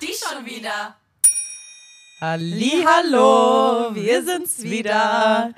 [0.00, 0.96] Die schon wieder.
[2.20, 5.52] Ali, hallo, wir sind's wieder.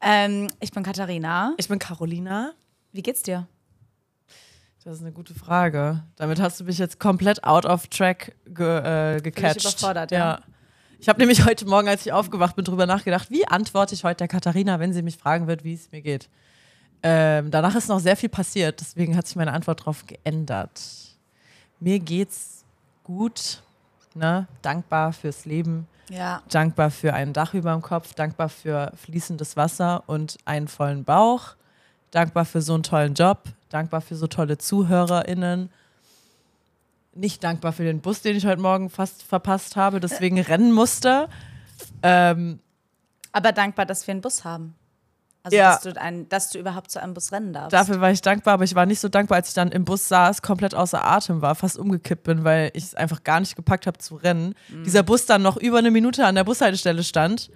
[0.00, 1.54] Ähm, ich bin Katharina.
[1.56, 2.52] Ich bin Carolina.
[2.92, 3.48] Wie geht's dir?
[4.84, 6.04] Das ist eine gute Frage.
[6.16, 9.56] Damit hast du mich jetzt komplett out of track ge äh, gecatcht.
[9.56, 10.18] Ich überfordert, ja.
[10.18, 10.40] ja.
[11.00, 14.18] Ich habe nämlich heute Morgen, als ich aufgewacht bin, drüber nachgedacht, wie antworte ich heute
[14.18, 16.28] der Katharina, wenn sie mich fragen wird, wie es mir geht.
[17.02, 20.80] Ähm, danach ist noch sehr viel passiert, deswegen hat sich meine Antwort darauf geändert.
[21.80, 22.64] Mir geht's
[23.04, 23.62] gut,
[24.14, 24.48] ne?
[24.62, 26.42] dankbar fürs Leben, Ja.
[26.50, 31.54] dankbar für ein Dach über dem Kopf, dankbar für fließendes Wasser und einen vollen Bauch,
[32.10, 35.70] dankbar für so einen tollen Job, dankbar für so tolle ZuhörerInnen.
[37.14, 41.28] Nicht dankbar für den Bus, den ich heute Morgen fast verpasst habe, deswegen rennen musste.
[42.02, 42.58] Ähm,
[43.32, 44.74] Aber dankbar, dass wir einen Bus haben.
[45.44, 45.72] Also, Ja.
[45.74, 47.72] dass, du ein, dass du überhaupt zu einem Bus rennen darfst.
[47.72, 50.08] dafür war ich dankbar, aber ich war nicht so dankbar, als ich dann im Bus
[50.08, 53.86] saß, komplett außer Atem war, fast umgekippt bin, weil ich es einfach gar nicht gepackt
[53.86, 54.54] habe zu rennen.
[54.68, 54.84] Mhm.
[54.84, 57.50] Dieser Bus dann noch über eine Minute an der Bushaltestelle stand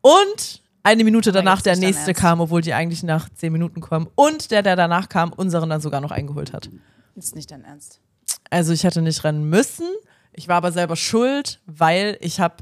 [0.00, 4.06] und eine Minute danach der nächste kam, obwohl die eigentlich nach zehn Minuten kommen.
[4.16, 6.68] Und der, der danach kam, unseren dann sogar noch eingeholt hat.
[7.14, 8.00] Ist nicht dein Ernst.
[8.50, 9.86] Also ich hätte nicht rennen müssen.
[10.32, 12.56] Ich war aber selber schuld, weil ich habe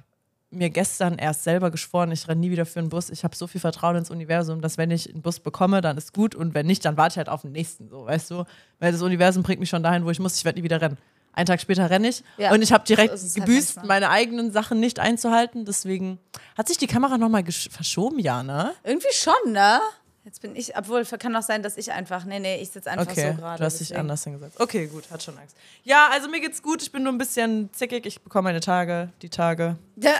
[0.52, 3.10] mir gestern erst selber geschworen, ich renne nie wieder für einen Bus.
[3.10, 6.12] Ich habe so viel Vertrauen ins Universum, dass wenn ich einen Bus bekomme, dann ist
[6.12, 8.44] gut und wenn nicht, dann warte ich halt auf den nächsten, so, weißt du?
[8.78, 10.98] Weil das Universum bringt mich schon dahin, wo ich muss, ich werde nie wieder rennen.
[11.34, 14.00] Einen Tag später renne ich Ja, und ich habe direkt so halt gebüßt, manchmal.
[14.00, 15.64] meine eigenen Sachen nicht einzuhalten.
[15.64, 16.18] Deswegen
[16.58, 18.74] hat sich die Kamera nochmal verschoben, ja, ne?
[18.84, 19.80] Irgendwie schon, ne?
[20.24, 23.10] Jetzt bin ich, obwohl, kann auch sein, dass ich einfach, nee, nee, ich sitze einfach
[23.10, 23.58] Okay, so gerade.
[23.58, 24.60] du hast dich anders hingesetzt.
[24.60, 25.56] Okay, gut, hat schon Angst.
[25.82, 29.08] Ja, also mir geht's gut, ich bin nur ein bisschen zickig, ich bekomme meine Tage,
[29.22, 29.76] die Tage.
[29.96, 30.12] Ja.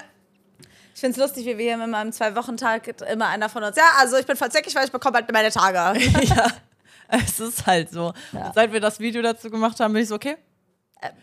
[1.03, 3.91] Ich finde es lustig, wie wir hier immer am Zwei-Wochen-Tag immer einer von uns, ja,
[3.99, 5.99] also ich bin voll zickig, weil ich bekomme halt meine Tage.
[6.23, 6.47] ja,
[7.09, 8.13] es ist halt so.
[8.31, 8.53] Ja.
[8.55, 10.37] Seit wir das Video dazu gemacht haben, bin ich so, okay.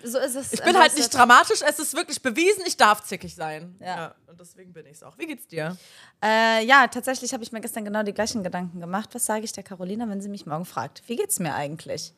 [0.03, 0.52] so ist es.
[0.52, 3.77] Ich bin halt nicht dramatisch, es ist wirklich bewiesen, ich darf zickig sein.
[3.80, 4.16] Ja.
[4.27, 5.17] und deswegen bin ich es auch.
[5.17, 5.77] Wie geht's dir?
[6.21, 9.11] Äh, ja, tatsächlich habe ich mir gestern genau die gleichen Gedanken gemacht.
[9.14, 11.03] Was sage ich der Carolina, wenn sie mich morgen fragt?
[11.08, 12.14] Wie geht's mir eigentlich?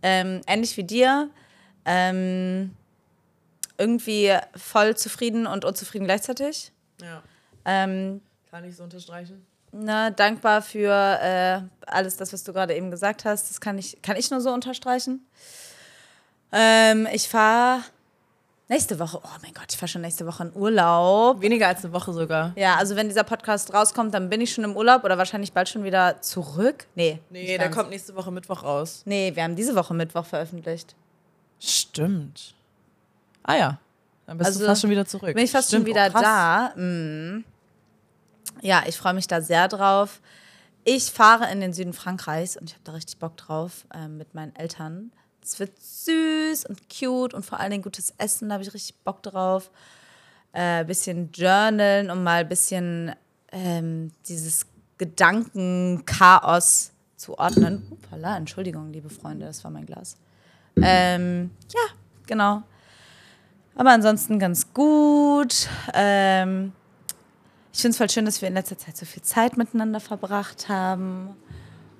[0.00, 1.28] Ähm, ähnlich wie dir.
[1.86, 2.76] Ähm,
[3.78, 6.70] irgendwie voll zufrieden und unzufrieden gleichzeitig.
[7.00, 7.22] Ja.
[7.64, 9.44] Ähm, Kann ich so unterstreichen?
[9.74, 13.50] ne, dankbar für äh, alles das, was du gerade eben gesagt hast.
[13.50, 15.26] Das kann ich, kann ich nur so unterstreichen.
[16.52, 17.80] Ähm, ich fahre
[18.68, 21.40] nächste Woche, oh mein Gott, ich fahre schon nächste Woche in Urlaub.
[21.40, 22.52] Weniger als eine Woche sogar.
[22.56, 25.68] Ja, also wenn dieser Podcast rauskommt, dann bin ich schon im Urlaub oder wahrscheinlich bald
[25.68, 26.86] schon wieder zurück.
[26.94, 27.18] Nee.
[27.30, 29.02] Nee, der kommt nächste Woche Mittwoch raus.
[29.04, 30.94] Nee, wir haben diese Woche Mittwoch veröffentlicht.
[31.58, 32.54] Stimmt.
[33.42, 33.78] Ah ja.
[34.26, 35.34] Dann bist Also, du fast schon wieder zurück.
[35.34, 35.82] Bin ich fast Stimmt.
[35.82, 36.72] schon wieder oh, da.
[36.76, 37.44] Mm.
[38.62, 40.20] Ja, ich freue mich da sehr drauf.
[40.84, 44.34] Ich fahre in den Süden Frankreichs und ich habe da richtig Bock drauf ähm, mit
[44.34, 45.12] meinen Eltern.
[45.42, 48.96] Es wird süß und cute und vor allen Dingen gutes Essen, da habe ich richtig
[49.02, 49.70] Bock drauf.
[50.52, 53.14] Äh, bisschen journalen, um mal ein bisschen
[53.50, 54.66] ähm, dieses
[54.98, 57.86] Gedankenchaos zu ordnen.
[57.90, 60.16] Upala, Entschuldigung, liebe Freunde, das war mein Glas.
[60.80, 61.80] Ähm, ja,
[62.26, 62.62] genau.
[63.76, 65.68] Aber ansonsten ganz gut.
[65.92, 66.72] Ähm,
[67.72, 70.68] ich finde es voll schön, dass wir in letzter Zeit so viel Zeit miteinander verbracht
[70.68, 71.36] haben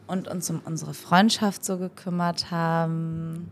[0.07, 3.51] und uns um unsere Freundschaft so gekümmert haben.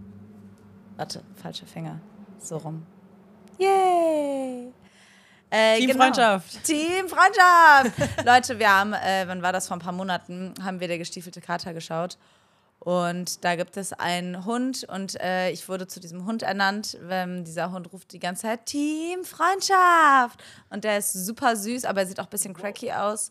[0.96, 2.00] Warte, falscher Finger.
[2.38, 2.86] So rum.
[3.58, 4.72] Yay!
[5.50, 6.04] Äh, Team genau.
[6.04, 6.64] Freundschaft.
[6.64, 8.24] Team Freundschaft!
[8.24, 11.40] Leute, wir haben, äh, wann war das, vor ein paar Monaten, haben wir der gestiefelte
[11.40, 12.16] Kater geschaut.
[12.84, 16.98] Und da gibt es einen Hund und äh, ich wurde zu diesem Hund ernannt.
[17.08, 20.42] Ähm, dieser Hund ruft die ganze Zeit Team Freundschaft.
[20.68, 23.30] Und der ist super süß, aber er sieht auch ein bisschen cracky aus.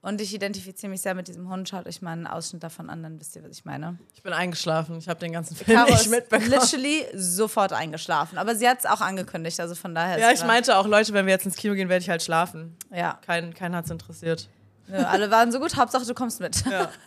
[0.00, 1.68] Und ich identifiziere mich sehr mit diesem Hund.
[1.68, 3.98] Schaut euch mal einen Ausschnitt davon an, dann wisst ihr, was ich meine.
[4.16, 4.98] Ich bin eingeschlafen.
[4.98, 6.50] Ich habe den ganzen Film Caro nicht mitbekommen.
[6.50, 8.36] literally sofort eingeschlafen.
[8.36, 10.18] Aber sie hat es auch angekündigt, also von daher.
[10.18, 12.76] Ja, ich meinte auch, Leute, wenn wir jetzt ins Kino gehen, werde ich halt schlafen.
[12.92, 14.48] Ja, Kein, keinen hat es interessiert.
[14.88, 15.76] Nö, alle waren so gut.
[15.76, 16.64] Hauptsache, du kommst mit.
[16.66, 16.90] Ja.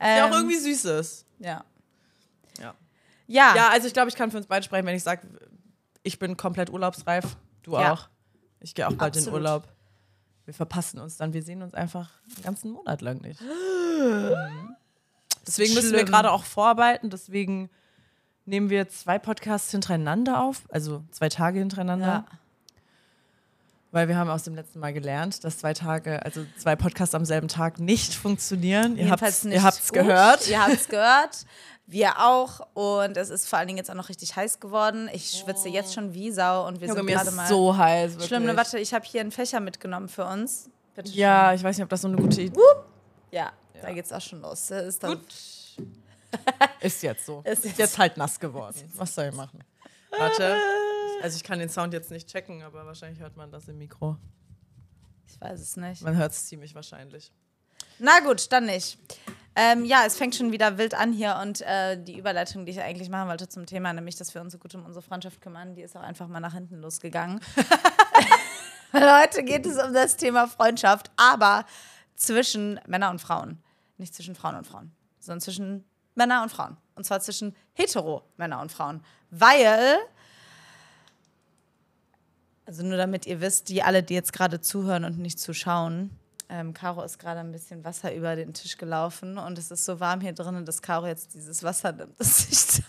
[0.00, 1.26] ähm, Der auch irgendwie süß ist.
[1.38, 1.64] Ja.
[2.58, 2.74] Ja.
[3.26, 3.54] Ja.
[3.56, 5.26] Ja, also ich glaube, ich kann für uns beide sprechen, wenn ich sage,
[6.02, 7.36] ich bin komplett urlaubsreif.
[7.62, 7.92] Du Ja.
[7.92, 8.08] auch.
[8.60, 9.40] Ich gehe auch bald in Absolut.
[9.40, 9.68] Urlaub.
[10.44, 11.32] Wir verpassen uns dann.
[11.32, 13.40] Wir sehen uns einfach einen ganzen Monat lang nicht.
[13.40, 14.76] Mhm.
[15.46, 17.10] Deswegen müssen wir gerade auch vorarbeiten.
[17.10, 17.70] Deswegen
[18.44, 20.62] nehmen wir zwei Podcasts hintereinander auf.
[20.68, 22.06] Also zwei Tage hintereinander.
[22.06, 22.38] Ja.
[23.92, 27.24] Weil wir haben aus dem letzten Mal gelernt, dass zwei Tage, also zwei Podcasts am
[27.26, 28.96] selben Tag nicht funktionieren.
[28.96, 29.98] Ihr Jedenfalls habt's, nicht ihr habt's gut.
[29.98, 30.48] gehört.
[30.48, 31.44] Ihr habt es gehört.
[31.86, 32.66] Wir auch.
[32.72, 35.10] Und es ist vor allen Dingen jetzt auch noch richtig heiß geworden.
[35.12, 37.46] Ich schwitze jetzt schon wie Sau und wir Junge, sind mir gerade ist mal.
[37.46, 38.12] so heiß.
[38.12, 38.28] Wirklich.
[38.28, 40.70] Schlimm, ne, warte, ich habe hier einen Fächer mitgenommen für uns.
[40.94, 41.18] Bitte schön.
[41.20, 42.58] Ja, ich weiß nicht, ob das so eine gute Idee
[43.30, 43.52] Ja,
[43.82, 44.70] da geht's auch schon los.
[44.70, 45.20] Ist dann,
[46.80, 47.02] ist.
[47.02, 47.42] Jetzt so.
[47.44, 48.90] Ist Ist, jetzt- jetzt halt nass geworden.
[48.94, 49.62] Was soll ich machen?
[50.18, 50.56] Warte.
[51.22, 54.16] Also ich kann den Sound jetzt nicht checken, aber wahrscheinlich hört man das im Mikro.
[55.28, 56.02] Ich weiß es nicht.
[56.02, 57.32] Man hört es ziemlich wahrscheinlich.
[57.98, 58.98] Na gut, dann nicht.
[59.54, 62.80] Ähm, ja, es fängt schon wieder wild an hier und äh, die Überleitung, die ich
[62.80, 65.74] eigentlich machen wollte zum Thema, nämlich, dass wir uns so gut um unsere Freundschaft kümmern,
[65.74, 67.40] die ist auch einfach mal nach hinten losgegangen.
[68.92, 71.64] Heute geht es um das Thema Freundschaft, aber
[72.14, 73.62] zwischen Männern und Frauen.
[73.96, 75.84] Nicht zwischen Frauen und Frauen, sondern zwischen
[76.14, 76.76] Männern und Frauen.
[76.94, 79.02] Und zwar zwischen hetero Männer und Frauen.
[79.30, 79.98] Weil,
[82.66, 86.10] also nur damit ihr wisst, die alle, die jetzt gerade zuhören und nicht zuschauen,
[86.48, 90.00] ähm, Caro ist gerade ein bisschen Wasser über den Tisch gelaufen und es ist so
[90.00, 92.82] warm hier drinnen, dass Caro jetzt dieses Wasser nimmt, das ich.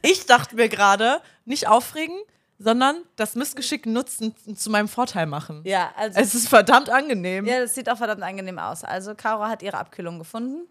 [0.00, 2.16] Ich dachte mir gerade, nicht aufregen,
[2.58, 5.60] sondern das Missgeschick nutzen und zu meinem Vorteil machen.
[5.64, 6.18] Ja, also.
[6.18, 7.44] Es ist verdammt angenehm.
[7.44, 8.84] Ja, das sieht auch verdammt angenehm aus.
[8.84, 10.66] Also, Caro hat ihre Abkühlung gefunden.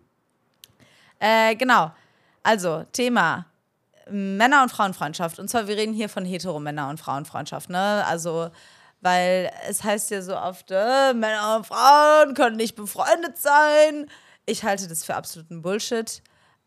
[1.20, 1.92] Äh, genau.
[2.42, 3.46] Also, Thema
[4.10, 5.40] Männer- und Frauenfreundschaft.
[5.40, 8.06] Und zwar, wir reden hier von hetero-Männer- und Frauenfreundschaft, ne?
[8.06, 8.50] Also,
[9.02, 14.08] weil es heißt ja so oft, äh, Männer und Frauen können nicht befreundet sein.
[14.46, 16.22] Ich halte das für absoluten Bullshit.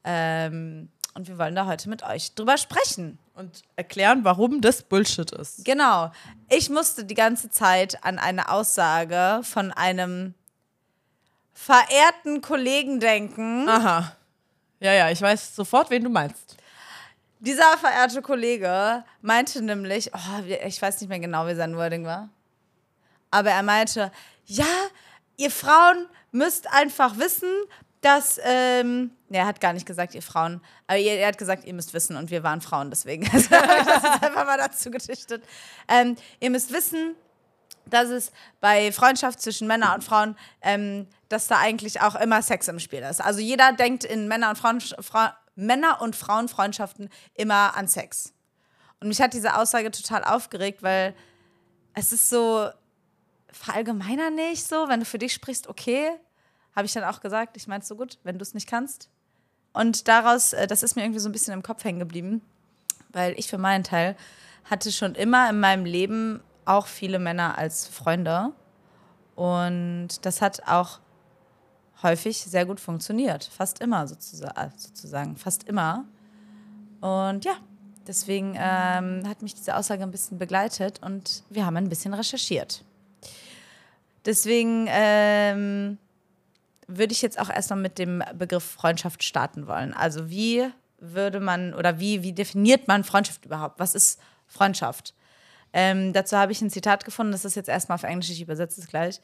[0.05, 3.19] Ähm, und wir wollen da heute mit euch drüber sprechen.
[3.35, 5.65] Und erklären, warum das Bullshit ist.
[5.65, 6.11] Genau.
[6.49, 10.35] Ich musste die ganze Zeit an eine Aussage von einem
[11.53, 13.69] verehrten Kollegen denken.
[13.69, 14.12] Aha.
[14.81, 16.56] Ja, ja, ich weiß sofort, wen du meinst.
[17.41, 22.31] Dieser verehrte Kollege meinte nämlich, oh, ich weiß nicht mehr genau, wie sein Wording war,
[23.31, 24.11] aber er meinte,
[24.47, 24.65] ja,
[25.37, 27.50] ihr Frauen müsst einfach wissen,
[28.00, 31.65] dass, ähm, nee, er hat gar nicht gesagt, ihr Frauen, aber er, er hat gesagt,
[31.65, 35.44] ihr müsst wissen und wir waren Frauen, deswegen also, das jetzt einfach mal dazu gedichtet.
[35.88, 37.17] Ähm, ihr müsst wissen,
[37.87, 42.69] dass es bei Freundschaft zwischen Männern und Frauen, ähm, dass da eigentlich auch immer Sex
[42.69, 43.21] im Spiel ist.
[43.21, 48.32] Also jeder denkt in Männer- und, Frauen, Fra Männer und Frauenfreundschaften immer an Sex.
[49.00, 51.14] Und mich hat diese Aussage total aufgeregt, weil
[51.94, 52.69] es ist so
[53.50, 56.11] verallgemeiner nicht so, wenn du für dich sprichst, okay,
[56.75, 59.08] habe ich dann auch gesagt, ich meine es so gut, wenn du es nicht kannst.
[59.73, 62.43] Und daraus, äh, das ist mir irgendwie so ein bisschen im Kopf hängen geblieben,
[63.11, 64.17] weil ich für meinen Teil
[64.64, 68.52] hatte schon immer in meinem Leben auch viele Männer als Freunde.
[69.35, 71.00] Und das hat auch
[72.02, 73.44] häufig sehr gut funktioniert.
[73.44, 74.06] Fast immer äh,
[74.76, 76.04] sozusagen, fast immer.
[77.00, 77.54] Und ja,
[78.06, 82.84] deswegen ähm, hat mich diese Aussage ein bisschen begleitet und wir haben ein bisschen recherchiert.
[84.25, 85.98] Deswegen ähm,
[86.88, 89.94] würde ich jetzt auch erstmal mit dem Begriff Freundschaft starten wollen.
[89.94, 90.69] Also wie
[90.99, 93.78] würde man oder wie, wie definiert man Freundschaft überhaupt?
[93.78, 95.14] Was ist Freundschaft?
[95.72, 98.81] Ähm, dazu habe ich ein Zitat gefunden, das ist jetzt erstmal auf Englisch, ich übersetze
[98.81, 99.20] es gleich.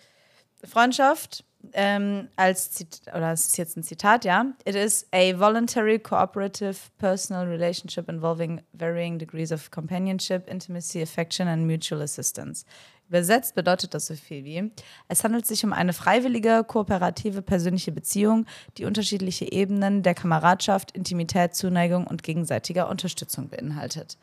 [0.64, 4.46] Freundschaft ähm, als Zitat, oder es ist jetzt ein Zitat, ja.
[4.64, 11.66] It is a voluntary, cooperative, personal relationship involving varying degrees of companionship, intimacy, affection and
[11.66, 12.64] mutual assistance.
[13.08, 14.70] Übersetzt bedeutet das so viel wie,
[15.08, 18.46] es handelt sich um eine freiwillige, kooperative, persönliche Beziehung,
[18.78, 24.16] die unterschiedliche Ebenen der Kameradschaft, Intimität, Zuneigung und gegenseitiger Unterstützung beinhaltet.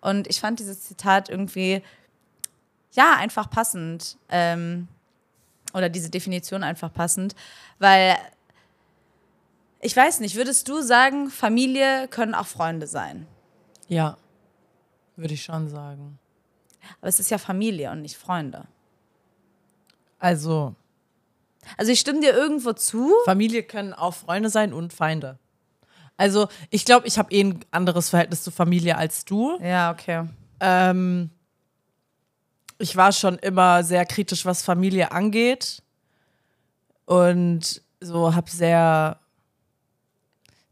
[0.00, 1.82] Und ich fand dieses Zitat irgendwie,
[2.94, 4.18] ja, einfach passend.
[4.28, 4.88] Ähm,
[5.72, 7.34] oder diese Definition einfach passend,
[7.78, 8.16] weil
[9.80, 13.26] ich weiß nicht, würdest du sagen, Familie können auch Freunde sein?
[13.88, 14.16] Ja,
[15.16, 16.18] würde ich schon sagen.
[17.00, 18.66] Aber es ist ja Familie und nicht Freunde.
[20.18, 20.74] Also.
[21.76, 23.12] Also ich stimme dir irgendwo zu.
[23.24, 25.38] Familie können auch Freunde sein und Feinde.
[26.16, 29.58] Also ich glaube, ich habe eh ein anderes Verhältnis zu Familie als du.
[29.60, 30.28] Ja, okay.
[30.60, 31.30] Ähm,
[32.82, 35.82] ich war schon immer sehr kritisch, was Familie angeht.
[37.06, 39.18] Und so habe sehr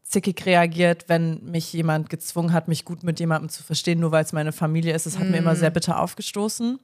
[0.02, 4.24] zickig reagiert, wenn mich jemand gezwungen hat, mich gut mit jemandem zu verstehen, nur weil
[4.24, 5.06] es meine Familie ist.
[5.06, 5.30] Das hat mm.
[5.30, 6.80] mir immer sehr bitter aufgestoßen.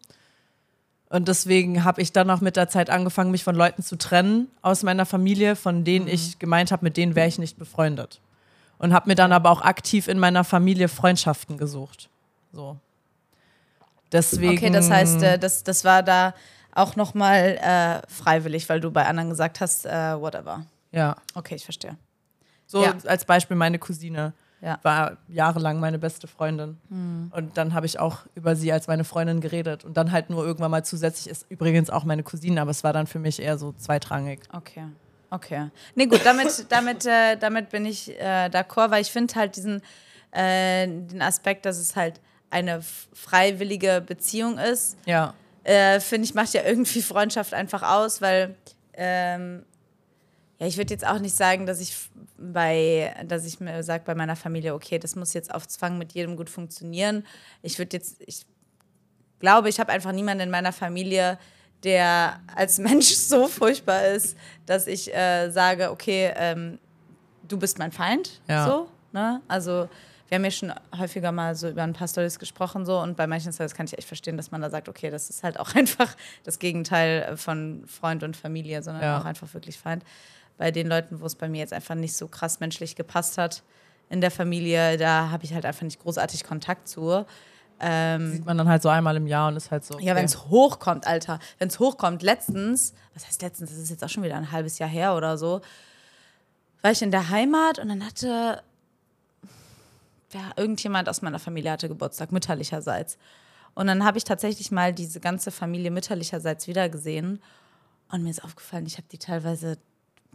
[1.09, 4.47] Und deswegen habe ich dann auch mit der Zeit angefangen, mich von Leuten zu trennen
[4.63, 6.11] aus meiner Familie, von denen mm.
[6.11, 8.21] ich gemeint habe, mit denen wäre ich nicht befreundet.
[8.79, 12.11] Und habe mir dann aber auch aktiv in meiner Familie Freundschaften gesucht.
[12.53, 12.77] So.
[14.13, 14.57] Deswegen.
[14.57, 16.35] Okay, das heißt, äh, das, das war da
[16.73, 20.67] auch nochmal äh, freiwillig, weil du bei anderen gesagt hast, äh, whatever.
[20.93, 21.17] Ja.
[21.35, 21.97] Okay, ich verstehe.
[22.67, 22.95] So ja.
[23.07, 24.79] als Beispiel meine Cousine ja.
[24.83, 26.79] war jahrelang meine beste Freundin.
[26.89, 27.33] Mhm.
[27.35, 29.85] Und dann habe ich auch über sie als meine Freundin geredet.
[29.85, 32.93] Und dann halt nur irgendwann mal zusätzlich ist übrigens auch meine Cousine, aber es war
[32.93, 34.41] dann für mich eher so zweitrangig.
[34.53, 34.85] Okay.
[35.31, 35.71] Okay.
[35.95, 39.83] Nee, gut, damit, damit, äh, damit bin ich äh, d'accord, weil ich finde halt diesen
[40.31, 42.21] äh, den Aspekt, dass es halt
[42.51, 44.97] eine freiwillige Beziehung ist.
[45.07, 45.35] Ja.
[45.65, 48.57] Äh, finde ich, macht ja irgendwie Freundschaft einfach aus, weil
[48.95, 49.65] ähm,
[50.59, 51.95] ja, ich würde jetzt auch nicht sagen, dass ich
[52.39, 56.13] bei, dass ich mir sage bei meiner Familie, okay, das muss jetzt auf Zwang mit
[56.13, 57.27] jedem gut funktionieren.
[57.63, 58.47] Ich würde jetzt, ich
[59.39, 61.39] glaube, ich habe einfach niemanden in meiner Familie,
[61.83, 66.79] der als Mensch so furchtbar ist, dass ich äh, sage, okay, ähm,
[67.47, 68.41] du bist mein Feind.
[68.49, 68.67] Ja.
[68.67, 69.43] So, ne?
[69.49, 69.89] Also
[70.29, 73.27] wir haben ja schon häufiger mal so über ein paar Stories gesprochen so und bei
[73.27, 75.75] manchen Stories kann ich echt verstehen, dass man da sagt, okay, das ist halt auch
[75.77, 76.15] einfach
[76.45, 79.21] das Gegenteil von Freund und Familie, sondern Ja.
[79.21, 80.05] auch einfach wirklich Feind.
[80.59, 83.63] Bei den Leuten, wo es bei mir jetzt einfach nicht so krass menschlich gepasst hat
[84.09, 87.25] in der Familie, da habe ich halt einfach nicht großartig Kontakt zu.
[87.79, 89.99] Ähm, Sieht man dann halt so einmal im Jahr und ist halt so.
[89.99, 90.17] ja, okay.
[90.17, 91.39] wenn es hochkommt, Alter.
[91.59, 94.79] Wenn es hochkommt, letztens, was heißt letztens, das ist jetzt auch schon wieder ein halbes
[94.79, 95.61] Jahr her oder so,
[96.81, 98.63] war ich in der Heimat und dann hatte
[100.33, 103.19] ja, irgendjemand aus meiner Familie hatte Geburtstag, mütterlicherseits.
[103.75, 107.43] Und dann habe ich tatsächlich mal diese ganze Familie mütterlicherseits wiedergesehen.
[108.11, 109.79] Und mir ist aufgefallen, ich habe die teilweise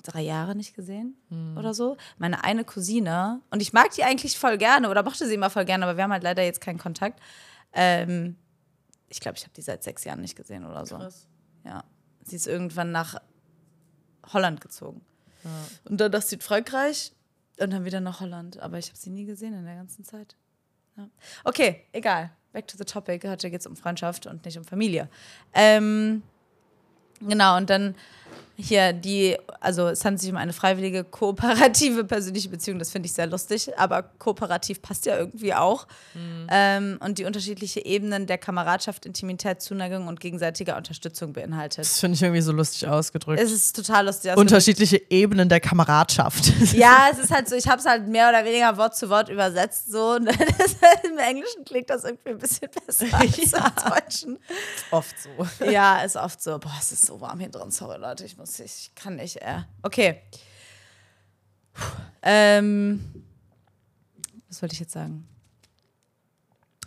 [0.04, 1.16] drei Jahre nicht gesehen
[1.58, 1.98] oder so.
[2.18, 5.66] Meine eine Cousine, und ich mag die eigentlich voll gerne oder mochte sie immer voll
[5.66, 7.20] gerne, aber wir haben halt leider jetzt keinen Kontakt.
[7.74, 8.36] Ähm,
[9.10, 10.98] ich glaube, ich habe die seit sechs Jahren nicht gesehen oder so.
[10.98, 11.28] Krass.
[11.66, 11.84] Ja.
[12.24, 13.16] Sie ist irgendwann nach
[14.34, 15.02] Holland gezogen.
[15.86, 17.14] Und dann nach Südfrankreich
[17.62, 18.60] und dann wieder nach Holland.
[18.60, 20.36] Aber ich habe sie nie gesehen in der ganzen Zeit.
[20.98, 21.10] Ja.
[21.44, 22.32] Okay, egal.
[22.52, 23.28] Back to the topic.
[23.28, 25.10] Heute geht es um Freundschaft und nicht um Familie.
[25.54, 26.22] Ähm,
[27.20, 27.96] genau, und dann
[28.58, 32.80] hier die, also es handelt sich um eine freiwillige, kooperative persönliche Beziehung.
[32.80, 35.88] Das finde ich sehr lustig, aber kooperativ passt ja irgendwie auch.
[36.50, 41.80] Ähm, und die unterschiedliche Ebenen der Kameradschaft, Intimität, Zuneigung und gegenseitiger Unterstützung beinhaltet.
[41.80, 43.40] Das finde ich irgendwie so lustig ausgedrückt.
[43.42, 44.32] Es ist total lustig.
[44.32, 46.48] Also Unterschiedliche Ebenen der Kameradschaft.
[46.74, 49.30] ja, es ist halt so, ich habe es halt mehr oder weniger Wort zu Wort
[49.30, 49.92] übersetzt.
[49.92, 50.20] So.
[50.62, 54.40] Das halt Im Englischen klingt das irgendwie ein bisschen besser als im Deutschen.
[54.92, 55.66] Oft so.
[55.66, 56.60] Ja, ist oft so.
[56.60, 57.72] Boah, es ist so warm hier drin.
[57.72, 59.38] Sorry, Leute, ich muss, ich kann nicht.
[59.38, 59.62] Äh.
[59.84, 60.22] Okay.
[61.74, 61.84] Puh.
[62.24, 63.24] Ähm,
[64.50, 65.28] was wollte ich jetzt sagen?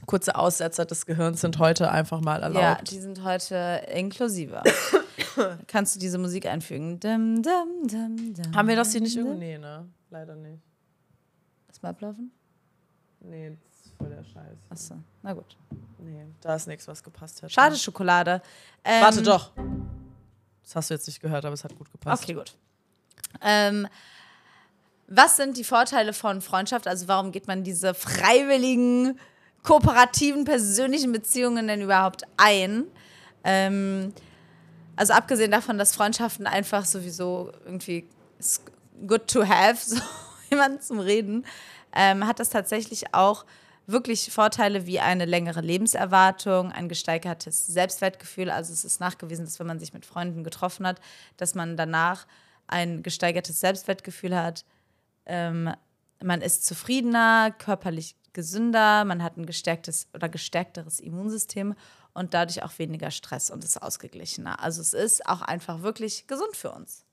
[0.07, 2.91] Kurze Aussetzer des Gehirns sind heute einfach mal Ja, erlaubt.
[2.91, 4.63] die sind heute inklusiver.
[5.67, 7.01] Kannst du diese Musik einfügen?
[7.01, 9.39] Dum, dum, dum, Haben wir das hier nicht irgendwo?
[9.39, 9.89] Nee, ne?
[10.11, 10.61] Leider nicht.
[11.69, 12.31] Lass mal ablaufen.
[13.21, 14.59] Nee, das ist voll der Scheiß.
[14.69, 15.57] Achso, na gut.
[15.99, 17.51] Nee, da ist nichts, was gepasst hat.
[17.51, 18.43] Schade Schokolade.
[18.85, 19.53] Ähm, Warte doch.
[20.65, 22.23] Das hast du jetzt nicht gehört, aber es hat gut gepasst.
[22.25, 22.55] Okay, gut.
[23.43, 23.87] Ähm,
[25.07, 26.87] was sind die Vorteile von Freundschaft?
[26.87, 29.19] Also warum geht man diese freiwilligen,
[29.63, 32.85] kooperativen, persönlichen Beziehungen denn überhaupt ein?
[33.45, 34.15] Ähm,
[34.97, 38.09] also abgesehen davon, dass Freundschaften einfach sowieso irgendwie
[39.07, 40.01] good to have, so
[40.51, 41.45] jemanden zum Reden,
[41.95, 43.45] ähm, hat das tatsächlich auch
[43.87, 48.51] wirklich Vorteile wie eine längere Lebenserwartung, ein gesteigertes Selbstwertgefühl.
[48.51, 51.01] Also es ist nachgewiesen, dass wenn man sich mit Freunden getroffen hat,
[51.37, 52.27] dass man danach
[52.67, 54.65] ein gesteigertes Selbstwertgefühl hat.
[55.27, 55.75] Ähm,
[56.23, 61.75] man ist zufriedener, körperlich gesünder, man hat ein gestärktes oder gestärkteres Immunsystem
[62.15, 64.61] und dadurch auch weniger Stress und ist ausgeglichener.
[64.61, 67.04] Also es ist auch einfach wirklich gesund für uns.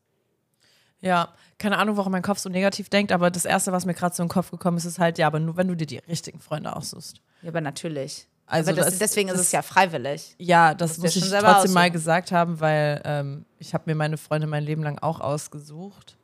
[1.02, 4.16] Ja, keine Ahnung, warum mein Kopf so negativ denkt, aber das Erste, was mir gerade
[4.16, 5.98] so in den Kopf gekommen ist, ist halt, ja, aber nur wenn du dir die
[5.98, 7.22] richtigen Freunde aussuchst.
[7.42, 8.28] Ja, aber natürlich.
[8.46, 10.36] Also aber das, das- deswegen ist das- es ja freiwillig.
[10.38, 11.42] Ja, das du muss ich trotzdem
[11.74, 11.92] mal aussuchen.
[11.94, 16.18] gesagt haben, weil ähm, ich habe mir meine Freunde mein Leben lang auch ausgesucht.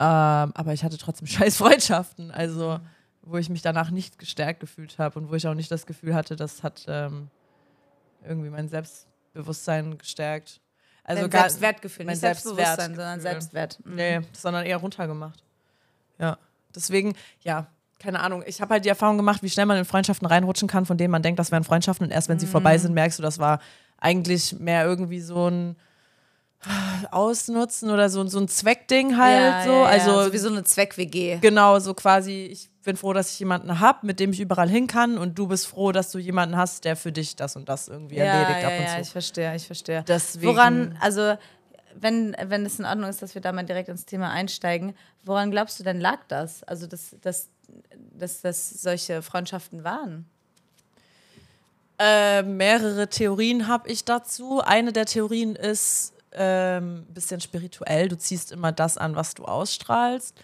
[0.00, 2.80] Ähm, aber ich hatte trotzdem scheiß Freundschaften, also
[3.22, 6.14] wo ich mich danach nicht gestärkt gefühlt habe und wo ich auch nicht das Gefühl
[6.14, 7.30] hatte, das hat ähm,
[8.26, 10.60] irgendwie mein Selbstbewusstsein gestärkt.
[11.04, 13.78] Also Dein gar, Selbstwertgefühl, nicht Selbstbewusstsein, sondern Selbstwert.
[13.84, 13.94] Mhm.
[13.94, 15.42] Nee, sondern eher runtergemacht.
[16.18, 16.38] Ja,
[16.74, 17.66] deswegen, ja,
[17.98, 18.42] keine Ahnung.
[18.46, 21.10] Ich habe halt die Erfahrung gemacht, wie schnell man in Freundschaften reinrutschen kann, von denen
[21.10, 23.60] man denkt, das wären Freundschaften und erst wenn sie vorbei sind, merkst du, das war
[23.98, 25.76] eigentlich mehr irgendwie so ein
[27.10, 29.70] Ausnutzen oder so, so ein Zweckding halt Ja, so.
[29.70, 29.84] ja, ja.
[29.86, 31.38] Also so wie so eine Zweck-WG.
[31.40, 34.86] genau, so quasi, ich bin froh, dass ich jemanden habe, mit dem ich überall hin
[34.86, 37.88] kann und du bist froh, dass du jemanden hast, der für dich das und das
[37.88, 39.00] irgendwie erledigt ja, ab und ja, zu.
[39.02, 40.04] ich verstehe, ich verstehe.
[40.06, 41.36] Deswegen- Woran, also
[41.96, 44.94] wenn, wenn es in Ordnung ist, dass wir da mal direkt ins Thema einsteigen,
[45.24, 46.62] woran glaubst du denn lag das?
[46.64, 47.48] Also, dass, dass,
[48.12, 50.26] dass das solche Freundschaften waren?
[51.98, 54.60] Äh, mehrere Theorien habe ich dazu.
[54.60, 58.08] Eine der Theorien ist ähm, bisschen spirituell.
[58.08, 60.34] Du ziehst immer das an, was du ausstrahlst.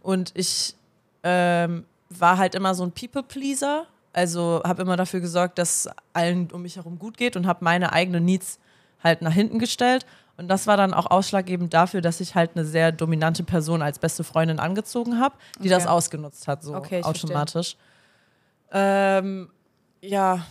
[0.00, 0.74] Und ich
[1.22, 3.86] ähm, war halt immer so ein People-Pleaser.
[4.12, 7.92] Also habe immer dafür gesorgt, dass allen um mich herum gut geht und habe meine
[7.92, 8.58] eigenen Needs
[9.02, 10.04] halt nach hinten gestellt.
[10.36, 13.98] Und das war dann auch ausschlaggebend dafür, dass ich halt eine sehr dominante Person als
[13.98, 15.92] beste Freundin angezogen habe, die das Okay.
[15.92, 17.76] ausgenutzt hat, so Okay, automatisch.
[18.72, 19.50] Ähm,
[20.00, 20.46] ja,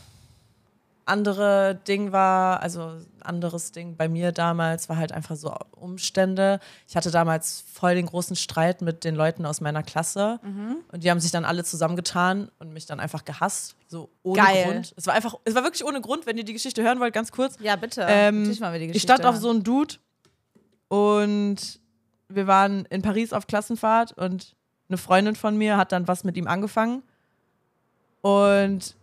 [1.09, 6.59] andere Ding war, also anderes Ding bei mir damals war halt einfach so Umstände.
[6.87, 10.77] Ich hatte damals voll den großen Streit mit den Leuten aus meiner Klasse Mhm.
[10.91, 14.63] und die haben sich dann alle zusammengetan und mich dann einfach gehasst, so ohne Geil.
[14.71, 14.93] Grund.
[14.95, 17.31] Es war einfach, es war wirklich ohne Grund, wenn ihr die Geschichte hören wollt, ganz
[17.31, 17.55] kurz.
[17.59, 18.05] Ja, bitte.
[18.07, 18.49] Ähm,
[18.91, 19.95] ich stand auf so einen Dude
[20.87, 21.57] und
[22.29, 24.55] wir waren in Paris auf Klassenfahrt und
[24.87, 27.03] eine Freundin von mir hat dann was mit ihm angefangen.
[28.21, 28.95] Und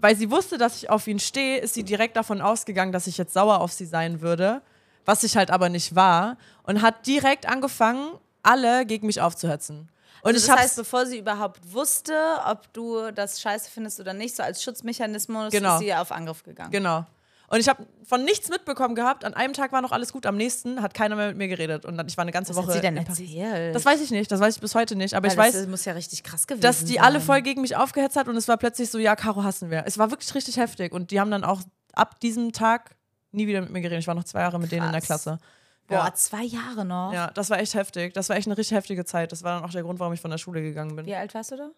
[0.00, 3.18] weil sie wusste, dass ich auf ihn stehe, ist sie direkt davon ausgegangen, dass ich
[3.18, 4.62] jetzt sauer auf sie sein würde,
[5.04, 6.36] was ich halt aber nicht war.
[6.64, 8.10] Und hat direkt angefangen,
[8.42, 9.88] alle gegen mich aufzuhetzen.
[10.22, 12.14] Und Also ich das heißt, bevor sie überhaupt wusste,
[12.46, 15.74] ob du das scheiße findest oder nicht, so als Schutzmechanismus Genau.
[15.74, 16.70] ist sie auf Angriff gegangen.
[16.72, 17.04] Genau.
[17.48, 19.24] Und ich habe von nichts mitbekommen gehabt.
[19.24, 21.84] An einem Tag war noch alles gut, am nächsten hat keiner mehr mit mir geredet.
[21.84, 23.74] Und dann, ich war eine ganze Was Woche hat sie denn erzählt?
[23.74, 25.14] Das weiß ich nicht, das weiß ich bis heute nicht.
[25.14, 27.04] Aber Weil ich weiß, das muss ja richtig krass gewesen dass die sein.
[27.04, 29.84] alle voll gegen mich aufgehetzt hat und es war plötzlich so, ja, Caro hassen wir.
[29.86, 30.92] Es war wirklich richtig heftig.
[30.92, 31.60] Und die haben dann auch
[31.92, 32.96] ab diesem Tag
[33.30, 34.00] nie wieder mit mir geredet.
[34.00, 35.22] Ich war noch zwei Jahre mit denen in der Krass.
[35.24, 35.38] Klasse.
[35.86, 36.14] Boah, Ja.
[36.14, 37.12] zwei Jahre noch.
[37.12, 38.12] ja, das war echt heftig.
[38.12, 39.30] Das war echt eine richtig heftige Zeit.
[39.30, 41.06] Das war dann auch der Grund, warum ich von der Schule gegangen bin.
[41.06, 41.70] Wie alt warst du da?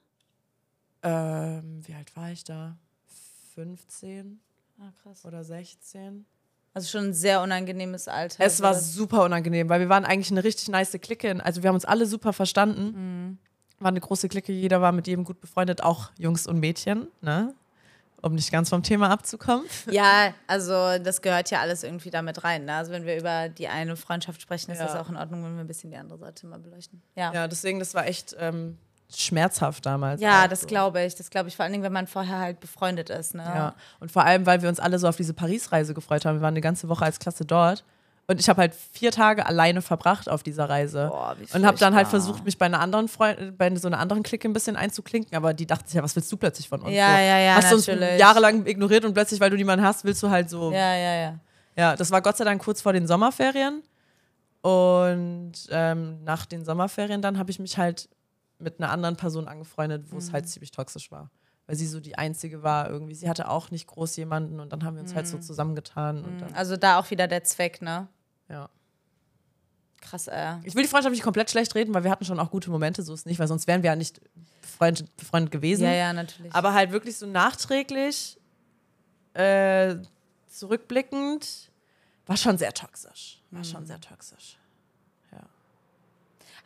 [1.02, 2.76] Ähm, wie alt war ich da?
[3.54, 4.40] 15
[4.80, 5.25] Ah, krass.
[5.25, 6.25] oder 16?
[6.75, 8.44] Also schon ein sehr unangenehmes Alter.
[8.44, 11.44] Es war super unangenehm, weil wir waren eigentlich eine richtig nice Clique.
[11.44, 12.92] Also wir haben uns alle super verstanden.
[13.30, 13.38] Mhm.
[13.80, 17.54] War eine große Clique, jeder war mit jedem gut befreundet, auch Jungs und Mädchen, ne?
[18.20, 19.64] Um nicht ganz vom Thema abzukommen.
[19.90, 22.64] Ja, also das gehört ja alles irgendwie damit rein.
[22.64, 22.75] Ne?
[22.75, 24.87] Also wenn wir über die eine Freundschaft sprechen, ist Ja.
[24.87, 27.00] das auch in Ordnung, wenn wir ein bisschen die andere Seite mal beleuchten.
[27.14, 28.76] Ja, ja, Ja, deswegen, das war echt ähm,
[29.15, 30.21] schmerzhaft damals.
[30.45, 30.67] auch das so.
[30.67, 31.15] glaube ich.
[31.15, 33.35] Das glaube ich vor allen Dingen, wenn man vorher halt befreundet ist.
[33.35, 33.43] Ne?
[33.45, 33.75] Ja.
[34.00, 36.37] Und vor allem, weil wir uns alle so auf diese Paris-Reise gefreut haben.
[36.37, 37.85] Wir waren eine ganze Woche als Klasse dort.
[38.31, 41.09] Und ich habe halt vier Tage alleine verbracht auf dieser Reise.
[41.11, 43.99] Boah, wie und habe dann halt versucht, mich bei einer anderen Freund, bei so einer
[43.99, 45.35] anderen Clique ein bisschen einzuklinken.
[45.35, 46.93] Aber die dachten sich ja, was willst du plötzlich von uns?
[46.93, 48.21] Ja, so, ja, ja, Hast du uns natürlich.
[48.21, 50.71] jahrelang ignoriert und plötzlich, weil du niemanden hast, willst du halt so.
[50.73, 51.38] Ja, Ja, ja,
[51.75, 51.97] ja.
[51.97, 53.83] das war Gott sei Dank kurz vor den Sommerferien.
[54.61, 58.11] Und ähm, nach den Sommerferien dann habe ich mich halt
[58.59, 60.33] mit einer anderen Person angefreundet, wo es Mhm.
[60.35, 61.31] halt ziemlich toxisch war.
[61.67, 63.15] Weil sie so die einzige war irgendwie.
[63.15, 65.31] Sie hatte auch nicht groß jemanden und dann haben wir uns halt Mhm.
[65.31, 66.25] so zusammengetan.
[66.25, 68.09] Und dann, Also da auch wieder der Zweck, ne?
[68.49, 68.68] ja.
[70.01, 70.55] Krass, äh.
[70.62, 73.03] Ich will die Freundschaft nicht komplett schlecht reden, weil wir hatten schon auch gute Momente,
[73.03, 74.21] so ist nicht, weil sonst wären wir ja nicht
[74.62, 75.83] befreundet, befreundet gewesen.
[75.85, 76.55] Ja, ja, natürlich.
[76.55, 78.38] Aber halt wirklich so nachträglich,
[79.35, 79.97] äh,
[80.47, 81.71] zurückblickend,
[82.27, 83.42] war schon sehr toxisch.
[83.51, 83.64] War Mhm.
[83.64, 84.58] schon sehr toxisch.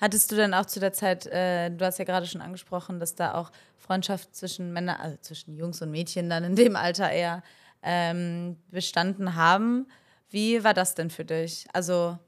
[0.02, 3.14] Hattest du denn auch zu der Zeit, äh, du hast ja gerade schon angesprochen, dass
[3.14, 7.44] da auch Freundschaft zwischen Männern, also zwischen Jungs und Mädchen dann in dem Alter eher
[7.84, 9.86] ähm, bestanden haben.
[10.28, 11.68] Wie war das denn für dich?
[11.72, 12.18] Also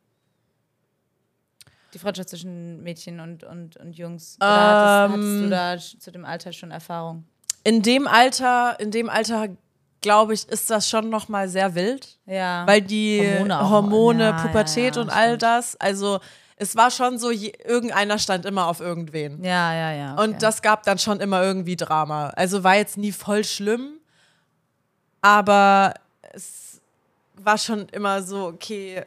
[1.94, 4.36] die Freundschaft zwischen Mädchen und, und, und Jungs.
[4.36, 5.42] Oder hattest, hattest Ähm.
[5.42, 7.24] du da zu dem Alter schon Erfahrung?
[7.64, 9.48] In dem Alter, in dem Alter,
[10.00, 12.20] glaube ich, ist das schon noch mal sehr wild.
[12.26, 12.64] Ja.
[12.68, 14.22] Weil die Hormone Hormone.
[14.22, 15.42] Ja, Pubertät ja, ja, und all stimmt.
[15.42, 16.20] das, also
[16.64, 19.44] es war schon so, je, irgendeiner stand immer auf irgendwen.
[19.44, 20.12] ja, ja, ja.
[20.14, 20.24] Okay.
[20.24, 22.28] Und das gab dann schon immer irgendwie Drama.
[22.30, 23.98] Also war jetzt nie voll schlimm,
[25.20, 25.94] aber
[26.32, 26.80] es
[27.34, 29.04] war schon immer so, okay,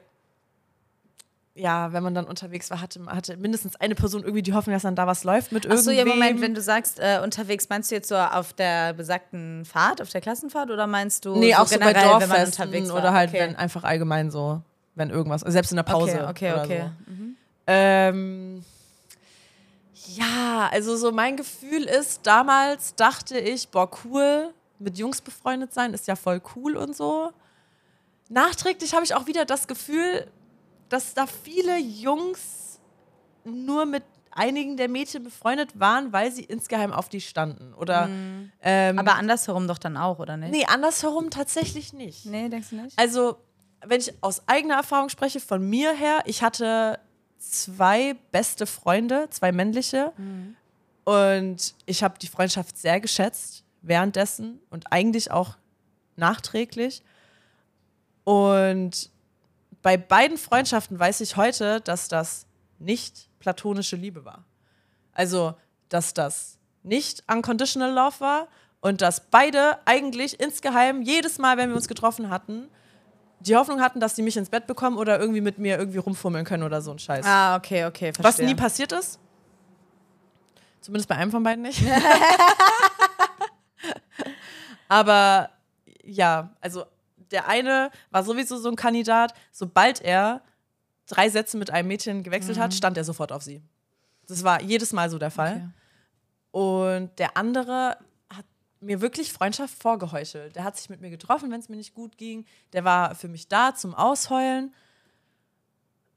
[1.56, 4.84] ja, wenn man dann unterwegs war, hatte, hatte mindestens eine Person irgendwie die Hoffnung, dass
[4.84, 6.08] dann da was läuft mit Achso, irgendwem.
[6.08, 10.00] ja, Moment, wenn du sagst, äh, unterwegs, meinst du jetzt so auf der besagten Fahrt,
[10.00, 12.64] auf der Klassenfahrt oder meinst du Nee, so auch so bei generell, wenn man Dorffesten
[12.66, 12.98] unterwegs war?
[12.98, 13.40] oder halt, okay.
[13.40, 14.62] wenn einfach allgemein so,
[14.94, 16.28] wenn irgendwas, selbst in der Pause.
[16.30, 16.90] Okay, okay, okay.
[17.08, 17.14] So.
[17.68, 18.64] Ähm,
[20.08, 25.94] ja, also so mein Gefühl ist, damals dachte ich, boah, cool, mit Jungs befreundet sein
[25.94, 27.32] ist ja voll cool und so.
[28.30, 30.28] Nachträglich habe ich auch wieder das Gefühl,
[30.90, 32.80] dass da viele Jungs
[33.44, 37.74] nur mit einigen der Mädchen befreundet waren, weil sie insgeheim auf die standen.
[37.74, 38.10] Oder
[38.62, 40.52] ähm, Aber andersherum doch dann auch, oder nicht?
[40.52, 42.26] nee, andersherum tatsächlich nicht.
[42.26, 42.98] Nee, denkst du nicht?
[43.00, 43.38] Also,
[43.86, 47.00] wenn ich aus eigener Erfahrung spreche, von mir her, ich hatte
[47.38, 50.14] zwei beste Freunde, zwei männliche.
[51.04, 55.56] Und ich habe die Freundschaft sehr geschätzt währenddessen und eigentlich auch
[56.16, 57.04] nachträglich.
[58.24, 59.10] Und
[59.82, 62.46] bei beiden Freundschaften weiß ich heute, dass das
[62.80, 64.44] nicht platonische Liebe war.
[65.14, 65.56] Also,
[65.90, 68.48] dass das nicht unconditional love war
[68.82, 72.68] und dass beide eigentlich insgeheim jedes Mal, wenn wir uns getroffen hatten,
[73.40, 76.46] die Hoffnung hatten, dass sie mich ins Bett bekommen oder irgendwie mit mir irgendwie rumfummeln
[76.46, 77.26] können oder so ein Scheiß.
[77.26, 78.24] Ah, okay, okay, verstehe.
[78.24, 79.20] Was nie passiert ist.
[80.82, 81.82] Zumindest bei einem von beiden nicht.
[84.88, 85.50] Aber
[86.04, 86.86] ja, also
[87.32, 90.42] der eine war sowieso so ein Kandidat, sobald er
[91.08, 93.62] drei Sätze mit einem Mädchen gewechselt hat, stand er sofort auf sie.
[94.28, 95.56] Das war jedes Mal so der Fall.
[95.56, 95.70] Okay.
[96.52, 97.98] Und der andere
[98.80, 100.56] mir wirklich Freundschaft vorgeheuchelt.
[100.56, 102.46] Der hat sich mit mir getroffen, wenn es mir nicht gut ging.
[102.74, 104.74] Der war für mich da zum Ausheulen.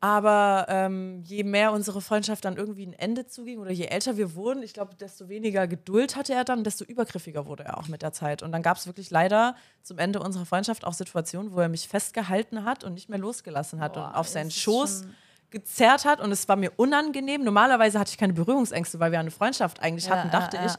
[0.03, 4.35] Aber ähm, je mehr unsere Freundschaft dann irgendwie ein Ende zuging oder je älter wir
[4.35, 8.01] wurden, ich glaube, desto weniger Geduld hatte er dann, desto übergriffiger wurde er auch mit
[8.01, 8.42] der Zeit.
[8.42, 11.87] Und dann gab es wirklich leider zum Ende unserer Freundschaft auch Situationen, wo er mich
[11.87, 15.05] festgehalten hat und nicht mehr losgelassen hat Boah, und auf seinen Schoß
[15.51, 16.20] gezerrt hat.
[16.20, 17.44] Und es war mir unangenehm.
[17.44, 20.68] Normalerweise hatte ich keine Berührungsängste, weil wir eine Freundschaft eigentlich Ja, hatten, dachte ja, ja.
[20.70, 20.75] ich.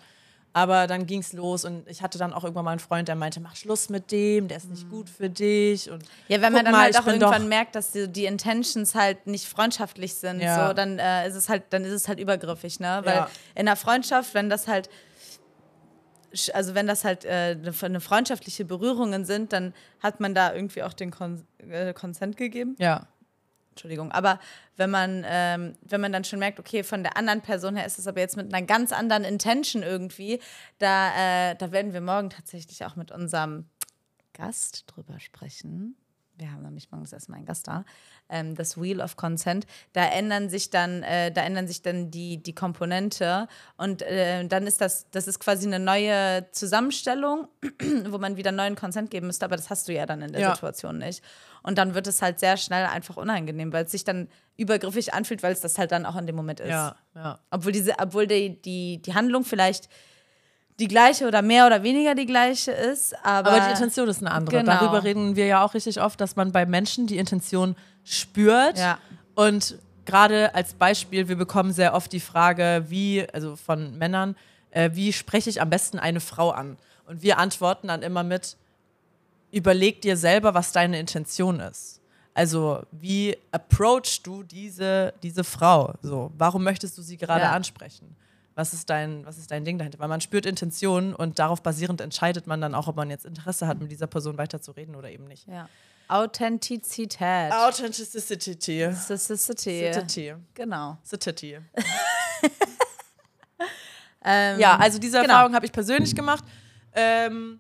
[0.54, 3.16] Aber dann ging es los und ich hatte dann auch irgendwann mal einen Freund, der
[3.16, 5.90] meinte, mach Schluss mit dem, der ist nicht gut für dich.
[5.90, 6.08] Und Mhm.
[6.28, 9.48] Ja, wenn man dann mal, halt auch irgendwann merkt, dass die, die Intentions halt nicht
[9.48, 10.68] freundschaftlich sind, Ja.
[10.68, 13.00] so, dann äh, ist es halt, dann ist es halt übergriffig, ne?
[13.06, 13.30] Weil Ja.
[13.56, 14.90] in einer Freundschaft, wenn das halt,
[16.54, 20.84] also wenn das halt äh, eine, eine freundschaftliche Berührungen sind, dann hat man da irgendwie
[20.84, 22.76] auch den Kon äh, Consent gegeben.
[22.78, 23.08] Ja.
[23.72, 24.40] Entschuldigung, aber
[24.76, 28.00] wenn man, ähm, wenn man dann schon merkt, okay, von der anderen Person her ist
[28.00, 30.40] es aber jetzt mit einer ganz anderen Intention irgendwie,
[30.78, 33.70] da, äh, da werden wir morgen tatsächlich auch mit unserem
[34.34, 35.96] Gast drüber sprechen.
[36.42, 37.86] Wir haben nämlich morgens erstmal einen Gast da.
[38.30, 39.66] Ähm, das Wheel of Consent.
[39.94, 44.66] Da ändern sich dann, äh, da ändern sich dann die, die Komponente und äh, dann
[44.66, 47.48] ist das, das ist quasi eine neue Zusammenstellung,
[48.08, 50.42] wo man wieder neuen Consent geben müsste, aber das hast du ja dann in der
[50.42, 50.56] Ja.
[50.56, 51.24] Situation nicht.
[51.64, 54.28] Und dann wird es halt sehr schnell einfach unangenehm, weil es sich dann
[54.58, 56.70] übergriffig anfühlt, weil es das halt dann auch in dem Moment ist.
[56.70, 57.40] Ja, ja.
[57.52, 59.90] Obwohl, diese, obwohl die, die, die Handlung vielleicht
[60.80, 64.32] die gleiche oder mehr oder weniger die gleiche ist, aber, Aber die Intention ist eine
[64.32, 64.58] andere.
[64.58, 64.72] Genau.
[64.72, 68.78] Darüber reden wir ja auch richtig oft, dass man bei Menschen die Intention spürt.
[68.78, 68.98] Ja.
[69.36, 74.36] Und gerade als Beispiel, wir bekommen sehr oft die Frage, wie, also von Männern,
[74.72, 76.78] äh, wie spreche ich am besten eine Frau an?
[77.06, 78.58] Und wir antworten dann immer mit,
[79.52, 82.00] überleg dir selber, was deine Intention ist.
[82.34, 85.94] Also, wie approachst du diese, diese Frau?
[86.02, 87.52] So, warum möchtest du sie gerade Ja.
[87.52, 88.16] ansprechen?
[88.62, 89.98] Was ist, dein, was ist dein Ding dahinter?
[89.98, 93.66] Weil man spürt Intentionen und darauf basierend entscheidet man dann auch, ob man jetzt Interesse
[93.66, 95.48] hat, mit dieser Person weiterzureden oder eben nicht.
[95.48, 95.68] ja.
[96.08, 97.52] Authentizität.
[97.52, 98.86] Authenticity.
[98.86, 99.94] Authenticity.
[99.94, 100.36] City.
[100.54, 100.98] Genau.
[101.04, 101.58] City.
[104.24, 105.34] Ähm, Ja, also diese genau.
[105.34, 106.44] Erfahrung habe ich persönlich gemacht.
[106.94, 107.60] Ähm,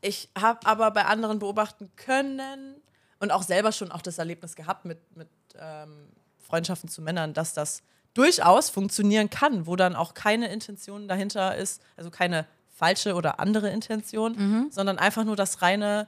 [0.00, 2.76] ich habe aber bei anderen beobachten können
[3.18, 6.06] und auch selber schon auch das Erlebnis gehabt mit, mit ähm,
[6.38, 7.82] Freundschaften zu Männern, dass das
[8.14, 13.70] durchaus funktionieren kann, wo dann auch keine Intention dahinter ist, also keine falsche oder andere
[13.70, 14.68] Intention, Mhm.
[14.70, 16.06] sondern einfach nur das reine,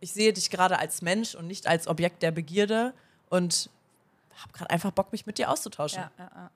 [0.00, 2.92] ich sehe dich gerade als Mensch und nicht als Objekt der Begierde
[3.30, 3.70] und
[4.36, 6.02] habe gerade einfach Bock, mich mit dir auszutauschen.
[6.02, 6.50] Ja, ja, ja.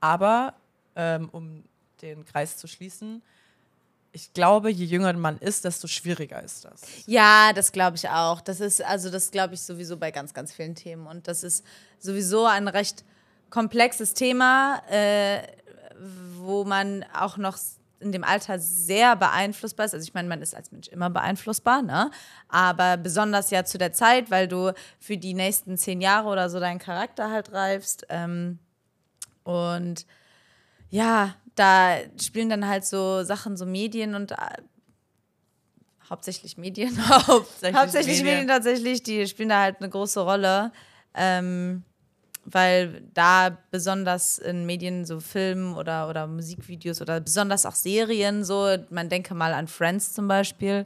[0.00, 0.54] Aber
[0.96, 1.64] ähm, um
[2.02, 3.22] den Kreis zu schließen,
[4.14, 6.82] ich glaube, je jünger man ist, desto schwieriger ist das.
[7.06, 8.42] Ja, das glaube ich auch.
[8.42, 11.06] Das ist, also das glaube ich sowieso bei ganz, ganz vielen Themen.
[11.06, 11.64] Und das ist
[11.98, 13.04] sowieso ein recht
[13.52, 15.42] komplexes Thema, äh,
[16.38, 17.58] wo man auch noch
[18.00, 19.94] in dem Alter sehr beeinflussbar ist.
[19.94, 22.10] Also ich meine, man ist als Mensch immer beeinflussbar, ne?
[22.48, 26.58] Aber besonders ja zu der Zeit, weil du für die nächsten zehn Jahre oder so
[26.60, 28.06] deinen Charakter halt reifst.
[28.08, 28.58] Ähm,
[29.44, 30.06] und
[30.88, 34.36] ja, da spielen dann halt so Sachen, so Medien und äh,
[36.08, 36.96] hauptsächlich Medien.
[37.26, 38.48] Hauptsächlich, Hauptsächlich Medien.
[38.48, 40.72] tatsächlich, die spielen da halt eine große Rolle.
[41.14, 41.84] Ähm,
[42.44, 48.76] weil da besonders in Medien so Filmen oder, oder Musikvideos oder besonders auch Serien so,
[48.90, 50.84] man denke mal an Friends zum Beispiel,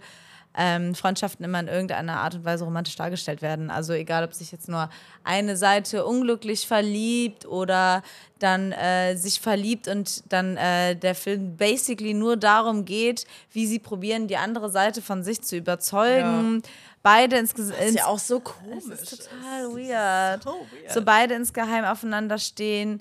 [0.56, 3.70] ähm, Freundschaften immer in irgendeiner Art und Weise romantisch dargestellt werden.
[3.70, 4.88] Also egal, ob sich jetzt nur
[5.22, 8.02] eine Seite unglücklich verliebt oder
[8.38, 13.78] dann äh, sich verliebt und dann äh, der Film basically nur darum geht, wie sie
[13.78, 16.62] probieren, die andere Seite von sich zu überzeugen.
[17.06, 17.80] Beide insgesamt.
[17.80, 18.82] ist ja auch so komisch.
[18.88, 20.42] Das ist total weird.
[20.42, 20.92] so weird.
[20.92, 23.00] So beide insgeheim aufeinander stehen.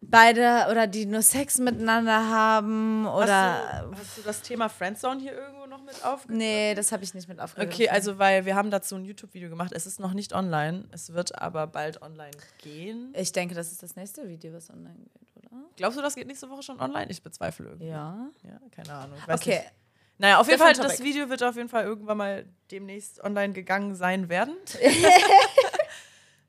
[0.00, 3.56] Beide oder die nur Sex miteinander haben oder.
[3.72, 6.38] hast, du, hast du das Thema Friendzone hier irgendwo noch mit aufgenommen?
[6.38, 7.74] Nee, das habe ich nicht mit aufgegriffen.
[7.74, 9.72] Okay, also weil wir haben dazu ein YouTube-Video gemacht.
[9.74, 10.84] Es ist noch nicht online.
[10.90, 13.12] Es wird aber bald online gehen.
[13.14, 15.62] Ich denke, das ist das nächste Video, was online geht, oder?
[15.76, 17.10] Glaubst du, das geht nächste Woche schon online?
[17.10, 17.88] Ich bezweifle irgendwie.
[17.88, 18.30] Ja.
[18.42, 19.18] Ja, keine Ahnung.
[19.28, 19.58] Okay.
[19.58, 19.83] Nicht.
[20.18, 21.02] Naja, auf jeden Fall, das.
[21.02, 24.54] Video wird auf jeden Fall irgendwann mal demnächst online gegangen sein werden.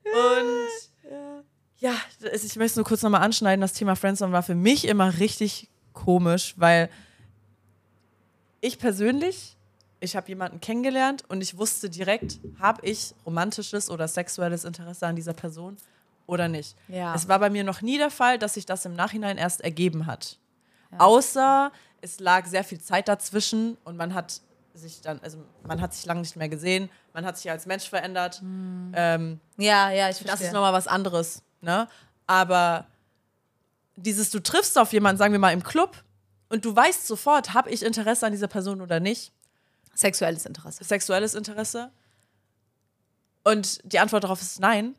[0.03, 0.67] Und
[1.79, 3.61] ja, das- ich möchte es nur kurz nochmal anschneiden.
[3.61, 6.89] Das Thema Friendzone war für mich immer richtig komisch, weil
[8.61, 9.57] ich persönlich,
[9.99, 15.15] ich habe jemanden kennengelernt und ich wusste direkt, habe ich romantisches oder sexuelles Interesse an
[15.15, 15.77] dieser Person
[16.27, 16.75] oder nicht.
[16.87, 17.13] Ja.
[17.15, 20.05] Es war bei mir noch nie der Fall, dass sich das im Nachhinein erst ergeben
[20.07, 20.37] hat.
[20.97, 24.41] Außer es lag sehr viel Zeit dazwischen und man hat
[24.73, 27.89] sich dann, also man hat sich lange nicht mehr gesehen, man hat sich als Mensch
[27.89, 28.41] verändert.
[28.43, 30.47] Ähm, Ja, ja, ich das verstehe.
[30.47, 31.87] ist nochmal was anderes, ne?
[32.27, 32.87] Aber
[33.95, 36.03] dieses, du triffst auf jemanden, sagen wir mal im Club,
[36.49, 39.31] und du weißt sofort, habe ich Interesse an dieser Person oder nicht,
[39.95, 40.83] Sexuelles Interesse.
[40.83, 41.89] sexuelles Interesse.
[43.45, 44.95] Und die Antwort darauf ist nein.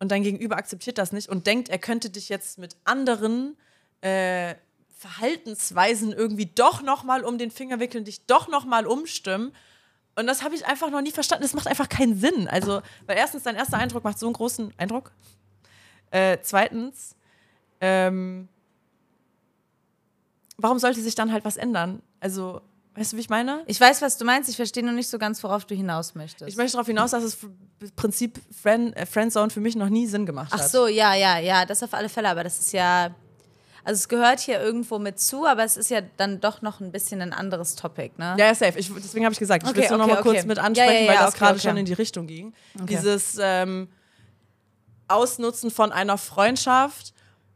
[0.00, 3.56] Und dein Gegenüber akzeptiert das nicht und denkt, er könnte dich jetzt mit anderen
[4.00, 4.54] äh,
[4.98, 9.52] Verhaltensweisen irgendwie doch noch mal um den Finger wickeln, dich doch noch mal umstimmen.
[10.16, 11.44] Und das habe ich einfach noch nie verstanden.
[11.44, 12.48] Das macht einfach keinen Sinn.
[12.48, 15.12] Also, weil erstens, dein erster Eindruck macht so einen großen Eindruck.
[16.10, 17.14] Äh, zweitens,
[17.80, 18.48] ähm,
[20.56, 22.02] warum sollte sich dann halt was ändern?
[22.18, 22.60] Also,
[22.96, 23.62] weißt du, wie ich meine?
[23.66, 24.50] Ich weiß, was du meinst.
[24.50, 26.50] Ich verstehe nur nicht so ganz, worauf du hinaus möchtest.
[26.50, 27.38] Ich möchte darauf hinaus, dass das
[27.94, 30.60] Prinzip Friend, äh, Friendzone für mich noch nie Sinn gemacht hat.
[30.60, 32.28] Ach so, ja, ja, ja, das auf alle Fälle.
[32.30, 33.14] Aber das ist ja.
[33.88, 36.92] Also, es gehört hier irgendwo mit zu, aber es ist ja dann doch noch ein
[36.92, 38.34] bisschen ein anderes Topic, ne?
[38.38, 38.78] Ja, ja, safe.
[38.78, 40.46] Ich, deswegen habe ich gesagt, ich Okay, will es nur noch okay, mal kurz okay.
[40.46, 42.52] mit Ja, ansprechen, ja, ja, weil das gerade schon in die Richtung ging.
[42.74, 43.88] Dieses ähm,
[45.08, 47.14] Ausnutzen von einer Freundschaft,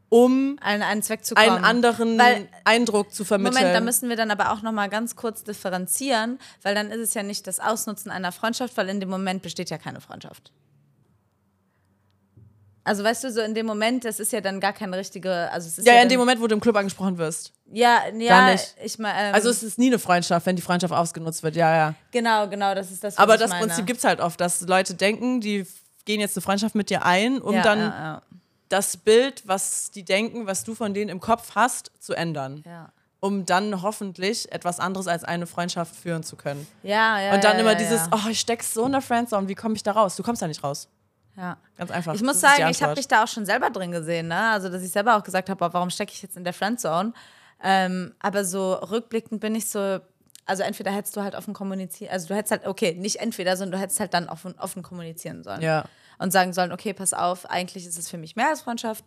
[0.09, 1.49] um Einen, einen Zweck zu kommen.
[1.49, 3.59] einen anderen Weil- Eindruck zu vermitteln.
[3.61, 6.99] Moment, da müssen wir dann aber auch noch mal ganz kurz differenzieren, weil dann ist
[6.99, 10.51] es ja nicht das Ausnutzen einer Freundschaft, weil in dem Moment besteht ja keine Freundschaft.
[12.85, 15.67] Also weißt du, so in dem Moment, das ist ja dann gar keine richtige, also
[15.67, 17.53] es ist ja, ja, in dem Moment, wo du im Club angesprochen wirst.
[17.71, 18.75] ja, ja, nicht.
[18.83, 21.55] ich meine, ähm, Also es ist nie eine Freundschaft, wenn die Freundschaft ausgenutzt wird.
[21.55, 21.93] Ja, ja.
[22.11, 23.17] genau, genau, das ist das.
[23.17, 23.67] Aber das meine.
[23.67, 25.65] Prinzip gibt es halt oft, dass Leute denken, die
[26.05, 28.21] gehen jetzt eine Freundschaft mit dir ein, um ja, dann ja, ja,
[28.67, 32.63] das Bild, was die denken, was du von denen im Kopf hast, zu ändern.
[32.65, 32.89] ja.
[33.19, 36.67] Um dann hoffentlich etwas anderes als eine Freundschaft führen zu können.
[36.83, 39.75] Ja, ja, Und dann immer dieses, oh, ich steck so in der Friendzone, wie komme
[39.75, 40.17] ich da raus?
[40.17, 40.89] Du kommst da nicht raus.
[41.35, 41.57] Ja.
[41.77, 42.13] Ganz einfach.
[42.13, 44.51] Ich muss Das sagen, ich habe mich da auch schon selber drin gesehen, ne?
[44.51, 47.13] Also, dass ich selber auch gesagt habe, warum stecke ich jetzt in der Friendzone?
[47.61, 49.99] Ähm, aber so rückblickend bin ich so,
[50.45, 53.79] also entweder hättest du halt offen kommunizieren, also du hättest halt, okay, nicht entweder, sondern
[53.79, 55.61] du hättest halt dann offen, offen kommunizieren sollen.
[55.61, 55.85] Ja.
[56.19, 59.05] Und sagen sollen, okay, pass auf, eigentlich ist es für mich mehr als Freundschaft.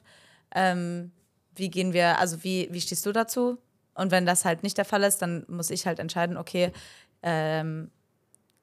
[0.55, 1.12] Ähm,
[1.55, 3.59] wie gehen wir, also wie, wie stehst du dazu?
[3.95, 6.73] Und wenn das halt nicht der Fall ist, dann muss ich halt entscheiden, okay,
[7.23, 7.91] ähm,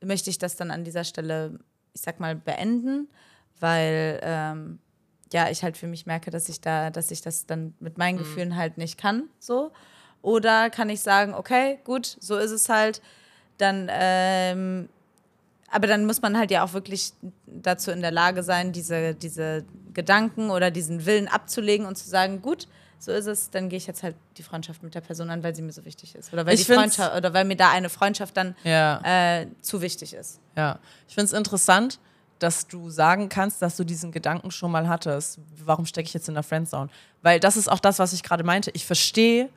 [0.02, 1.60] möchte ich das dann an dieser Stelle,
[1.94, 3.10] ich sag mal, beenden,
[3.60, 4.80] weil ähm,
[5.32, 8.18] ja, ich halt für mich merke, dass ich da, dass ich das dann mit meinen
[8.18, 9.72] Gefühlen halt nicht kann, so.
[10.22, 13.02] Oder kann ich sagen, okay, gut, so ist es halt,
[13.58, 14.88] dann, ähm,
[15.70, 17.14] aber dann muss man halt ja auch wirklich
[17.48, 22.42] dazu in der Lage sein, diese, diese Gedanken oder diesen Willen abzulegen und zu sagen,
[22.42, 22.68] gut,
[23.00, 25.54] so ist es, dann gehe ich jetzt halt die Freundschaft mit der Person an, weil
[25.54, 26.32] sie mir so wichtig ist.
[26.32, 29.02] Oder weil, Ich die Freundschaft, oder weil mir da eine Freundschaft dann Ja.
[29.04, 30.40] äh, zu wichtig ist.
[30.56, 32.00] Ja, ich finde es interessant,
[32.40, 35.40] dass du sagen kannst, dass du diesen Gedanken schon mal hattest.
[35.64, 36.90] Warum stecke ich jetzt in der Friendzone?
[37.22, 38.72] Weil das ist auch das, was ich gerade meinte.
[38.72, 39.50] Ich verstehe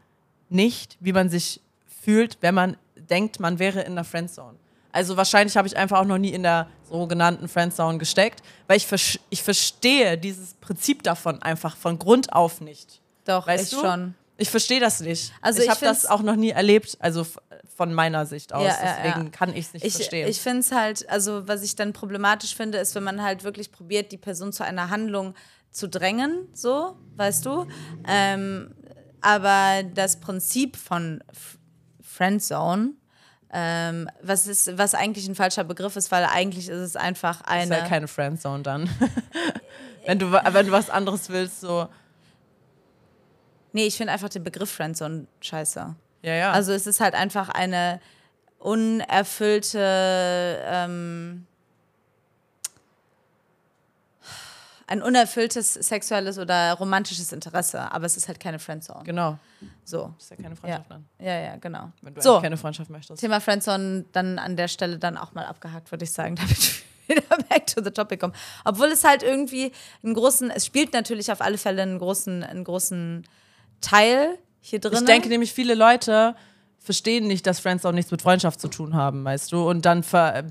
[0.49, 1.61] nicht, wie man sich
[2.03, 4.57] fühlt, wenn man denkt, man wäre in der Friendzone.
[4.93, 9.21] Also wahrscheinlich habe ich einfach auch noch nie in der sogenannten Friendzone gesteckt, weil ich,
[9.29, 13.01] ich verstehe dieses Prinzip davon einfach von Grund auf nicht.
[13.25, 13.85] Doch, Weißt ich du?
[13.85, 14.15] schon.
[14.39, 15.33] Ich verstehe das nicht.
[15.41, 17.27] Also ich ich habe das auch noch nie erlebt, also
[17.75, 18.65] von meiner Sicht aus.
[18.65, 19.31] Ja, ja, Deswegen ja.
[19.31, 20.29] kann ich es nicht Ich, verstehen.
[20.29, 23.73] ich finde es halt, also was ich dann problematisch finde, ist, wenn man halt wirklich
[23.73, 25.35] probiert, die Person zu einer Handlung
[25.71, 27.67] zu drängen, so, weißt du.
[28.07, 28.75] Ähm,
[29.21, 31.59] aber das Prinzip von F-
[32.03, 32.93] Friendzone,
[33.53, 37.49] ähm, was, ist, was eigentlich ein falscher Begriff ist, weil eigentlich ist es einfach ist
[37.49, 37.79] eine.
[37.79, 38.89] ja keine Friendzone dann.
[40.07, 41.89] wenn, du, wenn du was anderes willst, so.
[43.77, 45.95] Nee, ich finde einfach den Begriff Friendzone scheiße.
[46.23, 46.51] Ja, ja.
[46.51, 48.01] Also es ist halt einfach eine
[48.59, 49.79] unerfüllte,
[50.65, 51.47] ähm,
[54.87, 59.05] ein unerfülltes sexuelles oder romantisches Interesse, aber es ist halt keine Friendzone.
[59.05, 59.37] genau.
[59.85, 60.15] So.
[60.19, 60.97] Ist ja keine Freundschaft Ja.
[60.97, 61.05] dann.
[61.19, 61.91] Ja, ja, genau.
[62.01, 63.21] Wenn du So, keine Freundschaft möchtest.
[63.21, 67.17] Thema Friendzone dann an der Stelle dann auch mal abgehakt, würde ich sagen, damit wir
[67.17, 68.35] wieder back to the topic kommen.
[68.65, 69.71] Obwohl es halt irgendwie
[70.03, 73.27] einen großen, es spielt natürlich auf alle Fälle einen großen, einen großen
[73.81, 74.95] Teil hier drin.
[74.95, 76.35] Ich denke nämlich, viele Leute
[76.79, 79.69] verstehen nicht, dass Friends auch nichts mit Freundschaft zu tun haben, weißt du?
[79.69, 80.05] Und dann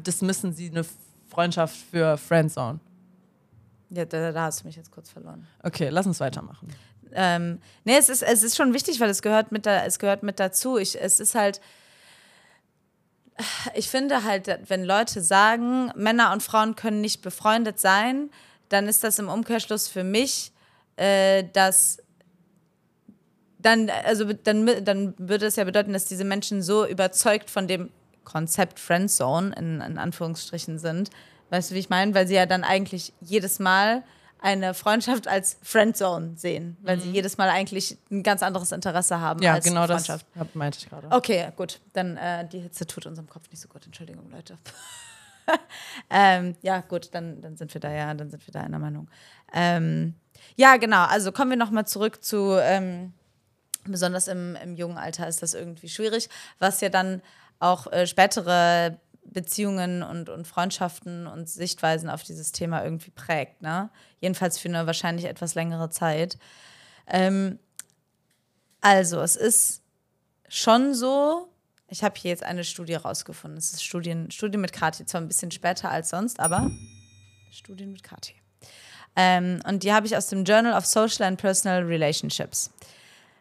[0.05, 0.85] dismissen sie eine
[1.29, 2.79] Freundschaft für Friendzone.
[3.89, 5.47] Ja, da, da hast du mich jetzt kurz verloren.
[5.63, 6.67] Okay, lass uns weitermachen.
[7.13, 10.23] Ähm, nee, es ist, es ist schon wichtig, weil es gehört mit, da, es gehört
[10.23, 10.77] mit dazu.
[10.77, 11.61] Ich, es ist halt,
[13.73, 18.29] ich finde halt, wenn Leute sagen, Männer und Frauen können nicht befreundet sein,
[18.69, 20.51] dann ist das im Umkehrschluss für mich,
[20.97, 21.99] äh, dass
[23.65, 27.89] dann, also dann, dann würde es ja bedeuten, dass diese Menschen so überzeugt von dem
[28.23, 31.09] Konzept Friendzone in, in Anführungsstrichen sind.
[31.49, 32.13] Weißt du, wie ich meine?
[32.13, 34.03] Weil sie ja dann eigentlich jedes Mal
[34.39, 39.39] eine Freundschaft als Friendzone sehen, weil sie jedes Mal eigentlich ein ganz anderes Interesse haben
[39.39, 39.45] Mhm.
[39.45, 40.27] Ja, als genau das Freundschaft.
[40.37, 41.07] hab, meinte ich gerade.
[41.09, 41.79] Okay, gut.
[41.93, 43.85] Dann äh, die Hitze tut unserem Kopf nicht so gut.
[43.85, 44.57] Entschuldigung, Leute.
[46.11, 49.07] ähm, ja, gut, dann, dann sind wir da ja, dann sind wir da einer Meinung.
[49.53, 50.13] Ähm,
[50.55, 51.05] ja, genau.
[51.05, 53.13] Also kommen wir noch mal zurück zu ähm,
[53.85, 57.21] Besonders im, im jungen Alter ist das irgendwie schwierig, was ja dann
[57.59, 63.61] auch äh, spätere Beziehungen und, und Freundschaften und Sichtweisen auf dieses Thema irgendwie prägt.
[63.61, 63.89] Ne?
[64.19, 66.37] Jedenfalls für eine wahrscheinlich etwas längere Zeit.
[67.07, 67.59] Ähm,
[68.81, 69.81] also, es ist
[70.47, 71.49] schon so,
[71.87, 73.57] ich habe hier jetzt eine Studie rausgefunden.
[73.57, 76.69] Es ist Studien, Studien mit Kati, zwar ein bisschen später als sonst, aber
[77.51, 78.35] Studien mit Kati.
[79.15, 82.69] Ähm, und die habe ich aus dem Journal of Social and Personal Relationships.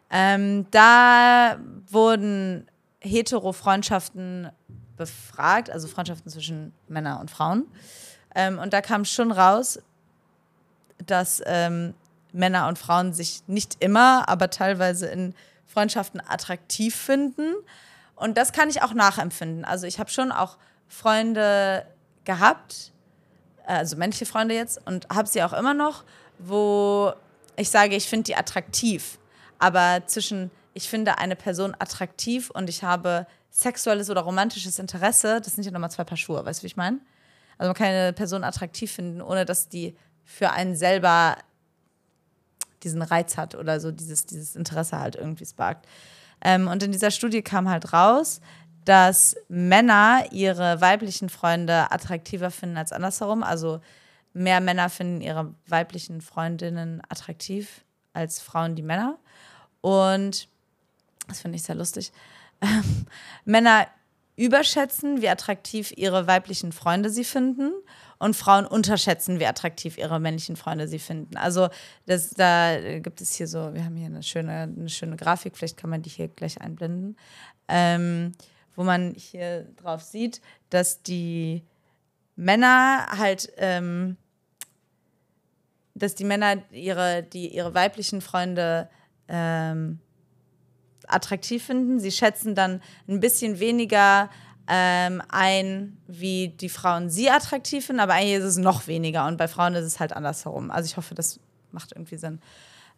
[0.09, 1.57] Ähm, da
[1.89, 2.67] wurden
[3.01, 4.49] hetero-Freundschaften
[4.97, 7.67] befragt, also Freundschaften zwischen Männern und Frauen.
[8.33, 9.79] Ähm, und da kam schon raus,
[11.05, 11.93] dass ähm,
[12.31, 15.33] Männer und Frauen sich nicht immer, aber teilweise in
[15.65, 17.53] Freundschaften attraktiv finden.
[18.15, 19.65] Und das kann ich auch nachempfinden.
[19.65, 21.85] Also ich habe schon auch Freunde
[22.23, 22.91] gehabt,
[23.65, 26.03] also männliche Freunde jetzt, und habe sie auch immer noch,
[26.39, 27.13] wo
[27.55, 29.17] ich sage, ich finde die attraktiv.
[29.59, 35.55] Aber zwischen, ich finde eine Person attraktiv und ich habe sexuelles oder romantisches Interesse, das
[35.55, 36.99] sind ja nochmal zwei Paar Schuhe, weißt du, wie ich meine?
[37.57, 41.37] Also man kann eine Person attraktiv finden, ohne dass die für einen selber
[42.83, 45.87] diesen Reiz hat oder so dieses, dieses Interesse halt irgendwie sparkt.
[46.41, 48.41] Ähm, und in dieser Studie kam halt raus,
[48.83, 53.41] dass Männer ihre weiblichen Freunde attraktiver finden als andersherum.
[53.41, 53.79] Also
[54.33, 57.84] mehr Männer finden ihre weiblichen Freundinnen attraktiv
[58.15, 59.17] als Frauen die Männer.
[59.81, 60.47] Und
[61.27, 62.11] das finde ich sehr lustig.
[62.61, 63.05] Ähm,
[63.45, 63.87] Männer
[64.37, 67.71] überschätzen, wie attraktiv ihre weiblichen Freunde sie finden
[68.17, 71.37] und Frauen unterschätzen, wie attraktiv ihre männlichen Freunde sie finden.
[71.37, 71.69] Also
[72.05, 75.77] das, da gibt es hier so, wir haben hier eine schöne, eine schöne Grafik, vielleicht
[75.77, 77.17] kann man die hier gleich einblenden,
[77.67, 78.33] ähm,
[78.75, 81.63] wo man hier drauf sieht, dass die
[82.35, 84.17] Männer halt, ähm,
[85.95, 88.89] dass die Männer ihre, die, ihre weiblichen Freunde
[89.27, 89.99] ähm,
[91.07, 91.99] attraktiv finden.
[91.99, 94.29] Sie schätzen dann ein bisschen weniger
[94.67, 99.37] ähm, ein, wie die Frauen sie attraktiv finden, aber eigentlich ist es noch weniger und
[99.37, 100.71] bei Frauen ist es halt andersherum.
[100.71, 101.39] Also ich hoffe, das
[101.71, 102.39] macht irgendwie Sinn.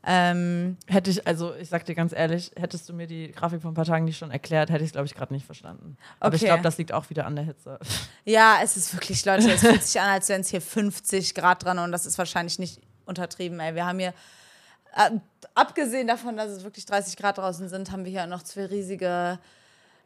[0.05, 3.71] Ähm, Hätte ich, also ich sag dir ganz ehrlich, hättest du mir die Grafik vor
[3.71, 5.97] ein paar Tagen nicht schon erklärt, hätte ich es, glaube ich, gerade nicht verstanden.
[6.21, 6.47] Aber ich Okay.
[6.49, 7.79] glaube, das liegt auch wieder an der Hitze.
[8.23, 11.65] ja, es ist wirklich, Leute, es fühlt sich an, als wären es hier 50 Grad
[11.65, 13.74] dran und das ist wahrscheinlich nicht untertrieben, ey.
[13.76, 14.13] Wir haben hier,
[14.96, 15.12] äh,
[15.56, 19.39] abgesehen davon, dass es wirklich 30 Grad draußen sind, haben wir hier noch zwei riesige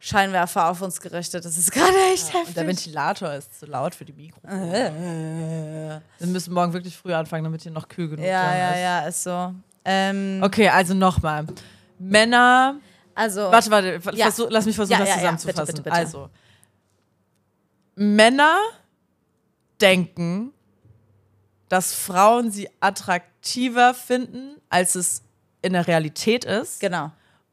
[0.00, 1.44] Scheinwerfer auf uns gerichtet.
[1.44, 2.66] Das ist gerade echt Und der heftig.
[2.66, 6.02] Ventilator ist zu laut für die Mikrofone.
[6.18, 8.80] Wir müssen morgen wirklich früh anfangen, damit hier noch kühl genug Ja, ja, ist.
[8.80, 9.54] ja, ist so.
[9.84, 11.46] Ähm, Okay, also nochmal.
[11.98, 12.76] Männer.
[13.14, 14.24] Also, Warte, warte, Ja.
[14.26, 15.56] versuch, lass mich versuchen, Ja, das ja, ja, zusammenzufassen.
[15.66, 15.96] bitte, bitte, bitte.
[15.96, 16.30] Also,
[17.94, 18.56] Männer
[19.80, 20.52] denken,
[21.72, 25.22] dass Frauen sie attraktiver finden, als es
[25.62, 26.80] in der Realität ist.
[26.80, 27.10] genau.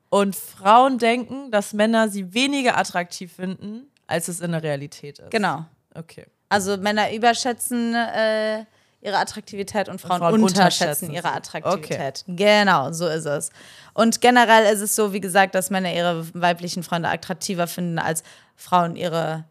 [0.10, 5.32] Und Frauen denken, dass Männer sie weniger attraktiv finden, als es in der Realität ist.
[5.32, 5.65] Genau.
[5.95, 6.25] Okay.
[6.49, 8.65] Also Männer überschätzen äh,
[8.99, 11.32] ihre Attraktivität und Frauen, Frauen unterschätzen unterschätzen ihre.
[11.32, 12.25] Attraktivität.
[12.27, 13.51] Genau, so ist es.
[13.93, 18.23] Und generell ist es so, wie gesagt, dass Männer ihre weiblichen Freunde attraktiver finden als
[18.58, 19.45] Frauen ihre,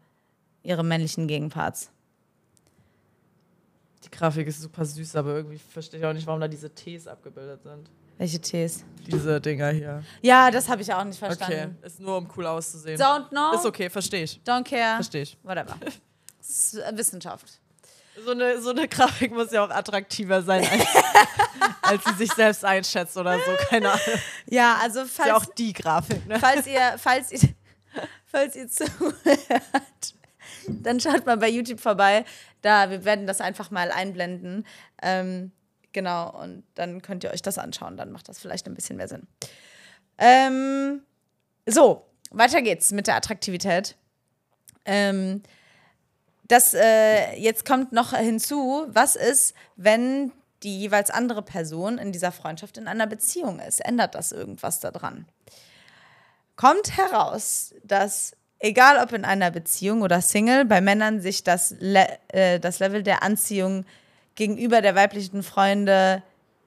[0.61, 1.89] ihre männlichen Gegenparts.
[4.11, 7.07] Die Grafik ist super süß, aber irgendwie verstehe ich auch nicht, warum da diese Ts
[7.07, 7.89] abgebildet sind.
[8.17, 8.83] Welche Tees?
[9.07, 10.03] Diese Dinger hier.
[10.21, 11.77] Ja, das habe ich auch nicht Okay, verstanden.
[11.83, 12.99] ist nur um cool auszusehen.
[12.99, 14.41] Don't know, Ist okay, verstehe ich.
[14.45, 15.37] don't care, Verstehe ich.
[15.43, 15.75] whatever.
[16.41, 17.45] Ist äh, Wissenschaft.
[18.25, 22.65] So eine, so eine Grafik muss ja auch attraktiver sein, als, als sie sich selbst
[22.65, 23.51] einschätzt oder so.
[23.69, 24.01] Keine Ahnung.
[24.05, 26.37] Ist Ja, also falls, ja auch die Grafik, ne?
[26.39, 27.39] falls ihr, falls ihr,
[28.25, 30.15] falls ihr zuhört,
[30.67, 32.25] dann schaut mal bei YouTube vorbei.
[32.61, 34.65] Da, wir werden das einfach mal einblenden.
[35.01, 35.51] Ähm,
[35.91, 37.97] genau, und dann könnt ihr euch das anschauen.
[37.97, 39.27] Dann macht das vielleicht ein bisschen mehr Sinn.
[40.17, 41.01] Ähm,
[41.65, 43.95] so, weiter geht's mit der Attraktivität.
[44.85, 45.43] Ähm,
[46.47, 50.31] das äh, jetzt kommt noch hinzu, was ist, wenn
[50.63, 53.79] die jeweils andere Person in dieser Freundschaft in einer Beziehung ist?
[53.79, 55.25] Ändert das irgendwas daran?
[56.55, 62.07] Kommt heraus, dass egal ob in einer Beziehung oder Single, bei Männern sich das, Le
[62.29, 63.85] äh, das Level der Anziehung
[64.35, 66.21] gegenüber der weiblichen Freunde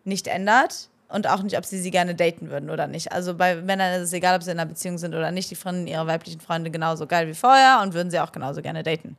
[0.04, 3.12] nicht ändert und auch nicht, ob sie sie gerne daten würden oder nicht.
[3.12, 5.54] Also bei Männern ist es egal, ob sie in einer Beziehung sind oder nicht, die
[5.54, 9.16] finden ihre weiblichen Freunde genauso geil wie vorher und würden sie auch genauso gerne daten.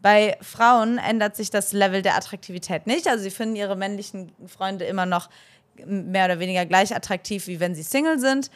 [0.00, 3.08] Bei Frauen ändert sich das Level der Attraktivität nicht.
[3.08, 5.28] Also sie finden ihre männlichen Freunde immer noch
[5.84, 8.50] mehr oder weniger gleich attraktiv, wie wenn sie Single sind.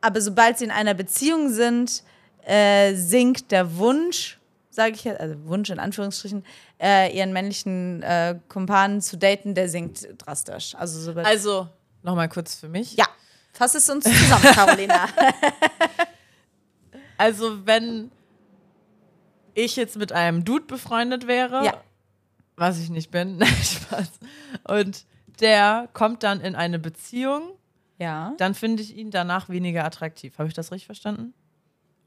[0.00, 2.02] Aber sobald sie in einer Beziehung sind,
[2.46, 4.38] äh, sinkt der Wunsch,
[4.70, 6.44] sage ich jetzt, also Wunsch in Anführungsstrichen,
[6.80, 10.74] äh, ihren männlichen äh, Kumpanen zu daten, der sinkt drastisch.
[10.74, 11.68] Also sobald Also,
[12.02, 12.94] nochmal kurz für mich.
[12.96, 13.06] ja,
[13.52, 15.08] Fass es uns zusammen, Carolina.
[17.18, 18.10] Also, wenn
[19.54, 21.80] ich jetzt mit einem Dude befreundet wäre, Ja.
[22.56, 24.10] was ich nicht bin, nein, Spaß,
[24.68, 25.04] und
[25.40, 27.52] der kommt dann in eine Beziehung,
[27.98, 28.34] ja.
[28.38, 30.36] dann finde ich ihn danach weniger attraktiv.
[30.38, 31.32] Habe ich das richtig verstanden?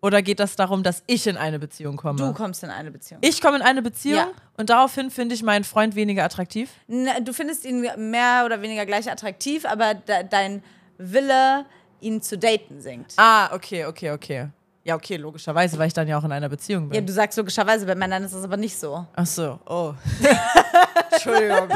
[0.02, 2.18] Oder geht das darum, dass ich in eine Beziehung komme?
[2.20, 3.20] Du kommst in eine Beziehung.
[3.24, 4.28] ich komme in eine Beziehung Ja.
[4.58, 6.70] und daraufhin finde ich meinen Freund weniger attraktiv.
[6.88, 10.64] Na, Du findest ihn mehr oder weniger gleich attraktiv, aber de dein
[10.98, 11.66] Wille,
[12.00, 13.14] ihn zu daten, sinkt.
[13.18, 14.48] Ah, okay, okay, okay.
[14.86, 16.96] Ja, okay, logischerweise, weil ich dann ja auch in einer Beziehung bin.
[16.96, 19.06] Ja, du sagst logischerweise, bei Männern ist das aber nicht so.
[19.14, 19.94] Ach so, oh.
[21.12, 21.68] Entschuldigung.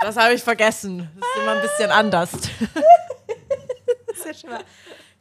[0.00, 1.10] Das habe ich vergessen.
[1.20, 2.30] Das ist immer ein bisschen anders.
[4.06, 4.64] Das ist ja schon mal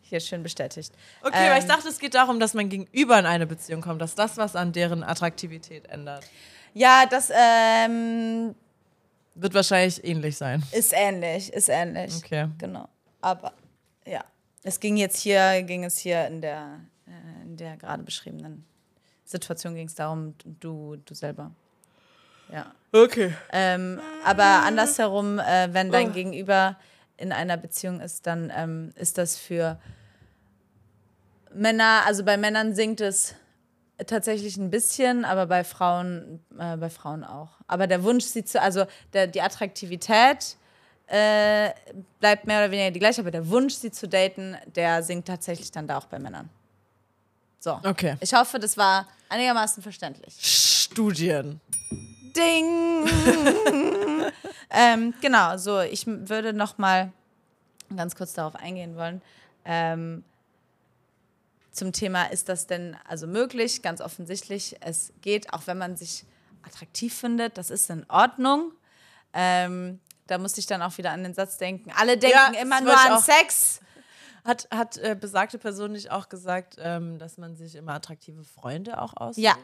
[0.09, 0.93] hier schön bestätigt.
[1.21, 4.01] Okay, weil ich Ähm, dachte, es geht darum, dass man gegenüber in eine Beziehung kommt,
[4.01, 6.25] dass das was an deren Attraktivität ändert.
[6.73, 8.53] Ja, das ähm,
[9.35, 10.63] Wird wahrscheinlich ähnlich sein.
[10.71, 12.15] ist ähnlich, ist ähnlich.
[12.17, 12.47] Okay.
[12.57, 12.87] Genau.
[13.21, 13.53] Aber
[14.05, 14.23] ja,
[14.63, 18.65] es ging jetzt hier, ging es hier in der, äh, in der gerade beschriebenen
[19.25, 21.51] Situation ging es darum, du, du selber.
[22.51, 22.73] Ja.
[22.91, 23.33] Okay.
[23.51, 26.77] Ähm, aber andersherum, äh, wenn dein Gegenüber
[27.17, 29.79] in einer Beziehung ist, dann ähm, ist das für
[31.53, 33.35] Männer, also bei Männern sinkt es
[34.07, 37.49] tatsächlich ein bisschen, aber bei Frauen, äh, bei Frauen auch.
[37.67, 40.57] Aber der Wunsch, sie zu, also der, die Attraktivität
[41.07, 41.71] äh,
[42.19, 45.71] bleibt mehr oder weniger die gleiche, aber der Wunsch, sie zu daten, der sinkt tatsächlich
[45.71, 46.49] dann da auch bei Männern.
[47.59, 47.79] So.
[47.83, 48.15] Okay.
[48.21, 50.35] Ich hoffe, das war einigermaßen verständlich.
[50.39, 51.59] Studien.
[52.35, 53.09] Ding!
[54.69, 57.11] ähm, genau, so, ich würde noch mal
[57.95, 59.21] ganz kurz darauf eingehen wollen.
[59.65, 60.23] Ähm,
[61.79, 63.81] zum Thema, ist das denn also möglich?
[63.81, 66.25] Ganz offensichtlich, es geht, auch wenn man sich
[66.61, 68.71] attraktiv findet, das ist in Ordnung.
[69.33, 71.91] Ähm, da musste ich dann auch wieder an den Satz denken.
[71.95, 73.21] Alle denken das immer nur an.
[73.21, 73.79] Sex.
[74.45, 79.01] Hat, hat äh, besagte Person nicht auch gesagt, ähm, dass man sich immer attraktive Freunde
[79.01, 79.43] auch aussucht?
[79.43, 79.55] Ja.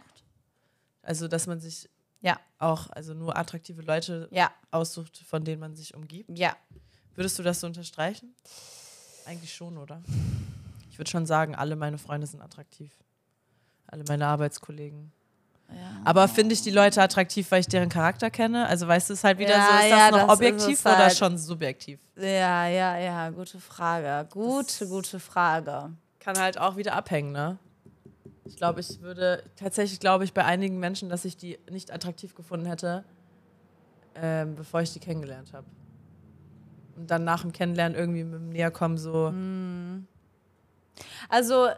[1.01, 1.89] Also, dass man sich
[2.21, 6.37] Ja, auch, also nur attraktive Leute ja, aussucht, von denen man sich umgibt.
[6.37, 6.55] ja.
[7.17, 8.35] Würdest du das so unterstreichen?
[9.25, 10.03] Eigentlich schon, oder?
[10.95, 12.89] Ich würde schon sagen, alle meine Freunde sind attraktiv.
[13.85, 15.11] Alle meine Arbeitskollegen.
[16.05, 18.65] Aber finde ich die Leute attraktiv, weil ich deren Charakter kenne?
[18.65, 20.85] Also weißt du, es halt wieder Ja, so, ist ja, das noch das objektiv es
[20.85, 21.17] oder halt.
[21.17, 21.99] schon subjektiv?
[22.15, 24.25] Ja, ja, ja, gute Frage.
[24.31, 25.91] Gute, gute Frage.
[26.21, 27.57] Kann halt auch wieder abhängen, ne?
[28.45, 32.35] Ich glaube, ich würde, tatsächlich glaube ich bei einigen Menschen, dass ich die nicht attraktiv
[32.35, 33.03] gefunden hätte,
[34.15, 35.67] ähm, bevor ich die kennengelernt habe.
[36.95, 39.33] Und dann nach dem Kennenlernen irgendwie mit dem Näherkommen so,
[41.29, 41.69] Also,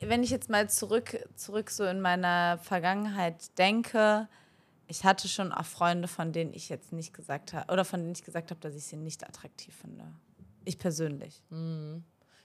[0.00, 4.28] wenn ich jetzt mal zurück, zurück so in meiner Vergangenheit denke,
[4.86, 8.12] ich hatte schon auch Freunde, von denen ich jetzt nicht gesagt habe, oder von denen
[8.12, 10.04] ich gesagt habe, dass ich sie nicht attraktiv finde.
[10.64, 11.42] Ich persönlich.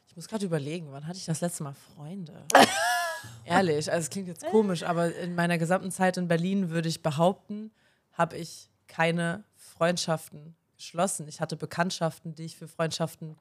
[0.08, 2.46] Ich muss gerade überlegen, wann hatte ich das letzte Mal Freunde?
[3.46, 7.02] Ehrlich, also es klingt jetzt komisch, aber in meiner gesamten Zeit in Berlin würde ich
[7.02, 7.72] behaupten,
[8.14, 11.28] habe ich keine Freundschaften geschlossen.
[11.28, 13.38] Ich hatte Bekanntschaften, die ich für Freundschaften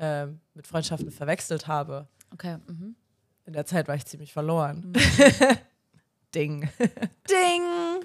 [0.00, 2.08] ähm, mit Freundschaften verwechselt habe.
[2.32, 2.56] Okay.
[2.66, 2.96] Mhm.
[3.46, 4.92] In der Zeit war ich ziemlich verloren.
[6.34, 6.68] Ding.
[7.28, 7.62] Ding!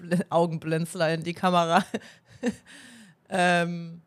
[0.10, 1.84] Bl- Augenblinzler in die Kamera.
[3.30, 4.02] ähm,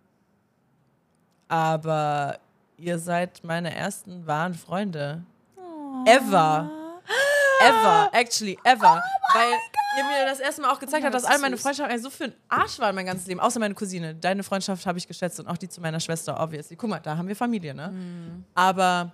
[1.49, 2.39] aber
[2.77, 5.25] ihr seid meine ersten wahren Freunde.
[6.07, 6.71] Ever.
[7.61, 8.11] Ever.
[8.13, 9.03] Actually, ever.
[9.33, 9.53] Weil
[9.99, 11.57] ihr mir das erste Mal auch gezeigt habt, dass das all meine.
[11.57, 13.41] Freundschaften so für ein Arsch waren mein ganzes Leben.
[13.41, 14.15] Außer meine Cousine.
[14.15, 16.77] Deine Freundschaft habe ich geschätzt und auch die zu meiner Schwester, obviously.
[16.77, 17.93] Guck mal, da haben wir Familie, ne?
[18.55, 19.13] Aber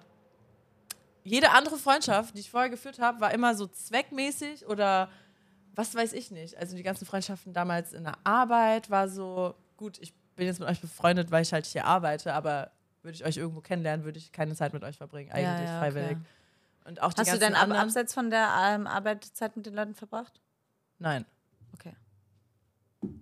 [1.24, 5.08] jede andere Freundschaft, die ich vorher geführt habe, war immer so zweckmäßig oder
[5.74, 6.56] was weiß ich nicht.
[6.56, 10.68] Also die ganzen Freundschaften damals in der Arbeit war so, gut, ich bin jetzt mit
[10.68, 12.70] euch befreundet, weil ich halt hier arbeite, aber
[13.02, 16.12] würde ich euch irgendwo kennenlernen, würde ich keine Zeit mit euch verbringen, eigentlich ja, freiwillig.
[16.12, 16.20] okay.
[16.86, 19.94] Und auch die Hast du denn ab, abseits von der ähm, Arbeitszeit mit den Leuten
[19.94, 20.40] verbracht?
[21.04, 21.24] Nein,
[21.74, 21.94] Okay.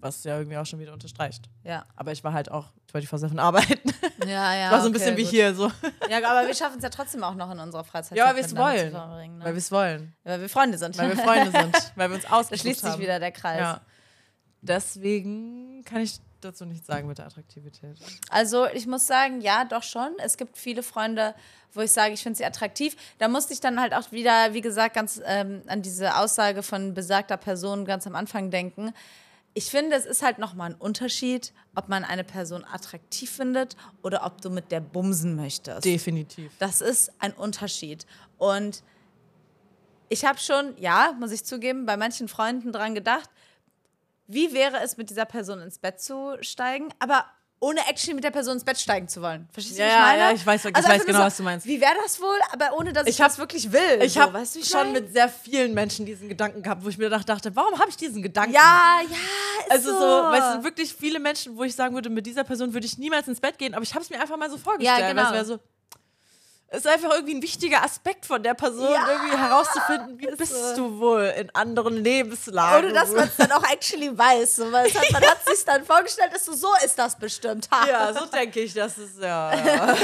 [0.01, 1.49] was ja irgendwie auch schon wieder unterstreicht.
[1.65, 1.85] Ja.
[1.97, 3.91] Aber ich war halt auch 24-7 arbeiten.
[4.25, 4.71] Ja, ja.
[4.71, 5.31] war so ein okay, bisschen wie gut.
[5.33, 5.69] hier so.
[6.09, 8.17] Ja, aber wir schaffen es ja trotzdem auch noch in unserer Freizeit.
[8.17, 8.93] Ja, weil wir es wollen.
[8.93, 9.35] ne?
[9.45, 10.15] Weil wir es wollen.
[10.23, 10.97] weil wir Freunde sind.
[10.97, 11.93] Weil wir Freunde sind.
[11.97, 13.01] weil wir uns da ausgesucht schließt sich haben.
[13.03, 13.59] wieder der Kreis.
[13.59, 13.81] Ja.
[14.61, 17.97] Deswegen kann ich dazu nichts sagen mit der Attraktivität.
[18.31, 20.13] Also ich muss sagen, ja, doch schon.
[20.19, 21.35] Es gibt viele Freunde,
[21.73, 22.97] wo ich sage, ich finde sie attraktiv.
[23.19, 26.95] Da musste ich dann halt auch wieder, wie gesagt, ganz ähm, an diese Aussage von
[26.95, 28.93] besagter Person ganz am Anfang denken.
[29.55, 34.25] Ich finde, es ist halt nochmal ein Unterschied, ob man eine Person attraktiv findet oder
[34.25, 35.85] ob du mit der bumsen möchtest.
[35.85, 36.53] Definitiv.
[36.59, 38.07] Das ist ein Unterschied.
[38.39, 38.83] Und
[40.09, 43.29] ich habe schon, ja, muss ich zugeben, bei manchen Freunden dran gedacht,
[44.33, 47.25] wie wäre es mit dieser Person ins Bett zu steigen, aber
[47.61, 49.49] ohne actually mit der Person ins Bett steigen zu wollen.
[49.53, 50.19] Verstehst du, Ja, was ich ja, meine?
[50.19, 51.65] ja, ich weiß- ich Also weiß genau, was du meinst.
[51.65, 54.03] Wie wäre das wohl, aber ohne dass ich, Ich hab- das wirklich will.
[54.03, 56.99] Ich so, habe weißt du, schon mit sehr vielen Menschen diesen Gedanken gehabt, wo ich
[56.99, 58.53] mir gedacht dachte, warum habe ich diesen Gedanken?
[58.53, 59.17] Ja, ja,
[59.67, 59.99] ist Also so.
[60.01, 62.99] so, weißt du, wirklich viele Menschen, wo ich sagen würde, mit dieser Person würde ich
[62.99, 64.99] niemals ins Bett gehen, aber ich habe es mir einfach mal so vorgestellt.
[64.99, 65.27] Ja, weil genau.
[65.29, 65.61] Es wäre so,
[66.73, 70.53] ist einfach irgendwie ein wichtiger Aspekt von der Person, Ja, irgendwie herauszufinden, wie ist bist
[70.53, 70.77] so.
[70.77, 72.87] du wohl in anderen Lebenslagen.
[72.87, 74.57] Ohne dass man es dann auch actually weiß.
[74.57, 77.69] So, weil hat, man hat sich dann vorgestellt, ist so, so ist das bestimmt.
[77.87, 79.97] Ja, so denke ich, das ist ja, ja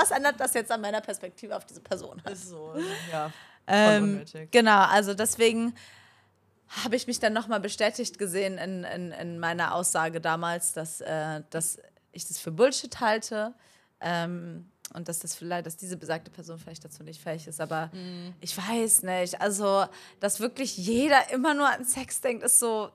[0.00, 2.22] Was ändert das jetzt an meiner Perspektive auf diese Person?
[2.30, 2.74] ist so,
[3.12, 3.30] ja.
[3.66, 5.74] Ähm, genau, also deswegen
[6.82, 11.42] habe ich mich dann nochmal bestätigt gesehen in, in, in meiner Aussage damals, dass, äh,
[11.50, 11.78] dass
[12.12, 13.54] ich das für Bullshit halte.
[14.00, 17.90] Ähm, und dass das vielleicht, dass diese besagte Person vielleicht dazu nicht fähig ist, aber
[17.92, 18.34] Mhm.
[18.40, 19.40] ich weiß nicht.
[19.40, 19.86] Also,
[20.20, 22.90] dass wirklich jeder immer nur an Sex denkt, ist so.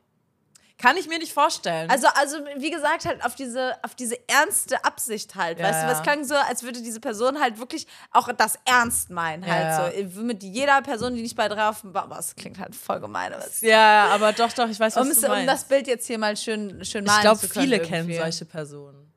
[0.82, 1.90] Kann ich mir nicht vorstellen.
[1.90, 5.60] Also, also wie gesagt, halt auf diese, auf diese ernste Absicht halt.
[5.60, 5.92] Ja, weißt du, ja.
[5.92, 9.46] was klang so, als würde diese Person halt wirklich auch das ernst meinen.
[9.46, 10.22] Halt Ja, so.
[10.22, 11.84] Mit jeder Person, die nicht bei drauf.
[12.18, 13.34] Es klingt halt voll gemein.
[13.34, 15.42] Aber es, ja, aber doch, doch, ich weiß, was um, du es, meinst.
[15.42, 17.90] um das Bild jetzt hier mal schön, schön malen ich glaube, viele irgendwie.
[17.92, 19.09] kennen solche Personen.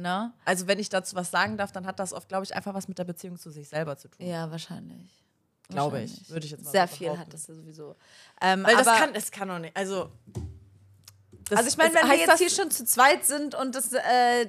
[0.00, 0.32] Ne?
[0.44, 2.88] Also, wenn ich dazu was sagen darf, dann hat das oft, glaube ich, einfach was
[2.88, 4.26] mit der Beziehung zu sich selber zu tun.
[4.26, 5.24] Ja, wahrscheinlich.
[5.68, 6.28] Glaube ich.
[6.28, 7.26] Würde ich jetzt mal Sehr viel behaupten.
[7.26, 7.96] hat das ja sowieso.
[8.40, 9.76] Ähm, Weil aber, das kann, das kann doch nicht.
[9.76, 10.10] Also,
[11.48, 13.74] das, also ich meine, das wenn wir jetzt das, hier schon zu zweit sind und
[13.74, 14.46] das, äh,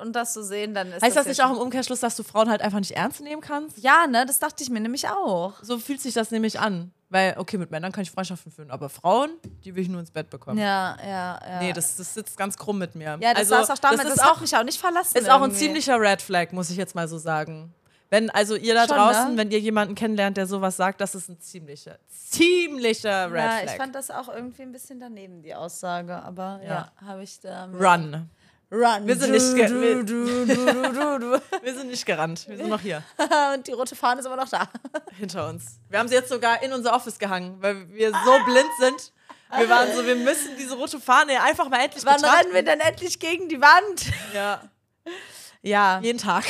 [0.00, 2.22] und das so sehen, dann ist Heißt das ja nicht auch im Umkehrschluss, dass du
[2.22, 3.78] Frauen halt einfach nicht ernst nehmen kannst?
[3.78, 5.54] Ja, ne, das dachte ich mir nämlich auch.
[5.62, 6.92] So fühlt sich das nämlich an.
[7.10, 9.30] Weil, okay, mit Männern kann ich Freundschaften führen, aber Frauen,
[9.64, 10.58] die will ich nur ins Bett bekommen.
[10.58, 11.58] Ja, ja, ja.
[11.60, 13.18] Nee, das, das sitzt ganz krumm mit mir.
[13.20, 15.16] ja, das also, saß auch damals, das ist auch, mich auch nicht verlassen.
[15.18, 15.58] ist auch ein irgendwie.
[15.58, 17.72] ziemlicher Red Flag, muss ich jetzt mal so sagen.
[18.10, 19.36] Wenn, also ihr da Schon, draußen, ne?
[19.38, 23.64] wenn ihr jemanden kennenlernt, der sowas sagt, das ist ein ziemlicher, ziemlicher Red Ja, Flag.
[23.64, 26.92] ich fand das auch irgendwie ein bisschen daneben, die Aussage, aber ja, Ja.
[27.06, 27.64] habe ich da.
[27.66, 28.28] Run.
[28.72, 29.06] Run.
[29.06, 31.40] Wir sind nicht ge- du, wir- du, du,
[31.78, 33.02] sind nicht gerannt, wir sind noch hier,
[33.54, 34.68] Und die rote Fahne ist immer noch da.
[35.16, 35.78] hinter uns.
[35.88, 39.12] Wir haben sie jetzt sogar in unser Office gehangen, weil wir so blind sind.
[39.56, 42.38] Wir waren so, wir müssen diese rote Fahne einfach mal endlich Wann betrachten.
[42.40, 44.06] rennen wir denn endlich gegen die Wand?
[44.32, 44.62] Ja,
[45.62, 46.00] Ja.
[46.02, 46.44] jeden Tag.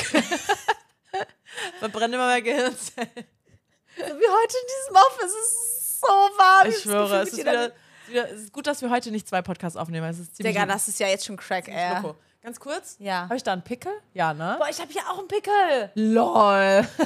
[1.79, 3.09] Verbrennen immer mehr Gehirnzellen.
[3.15, 5.31] Wie heute in diesem Office.
[5.31, 6.67] Es ist so warm.
[6.69, 7.71] Ich schwöre, es ist wieder,
[8.13, 10.09] es ist gut, dass wir heute nicht zwei Podcasts aufnehmen.
[10.09, 11.95] Es ist ziemlich Digga, das ist ja jetzt schon Crack, ey.
[11.95, 12.15] loco.
[12.41, 12.95] Ganz kurz.
[12.99, 13.23] Ja.
[13.23, 13.91] Habe ich da einen Pickel?
[14.13, 14.55] Ja, ne?
[14.59, 15.91] Boah, ich habe hier auch einen Pickel.
[15.95, 16.87] LOL.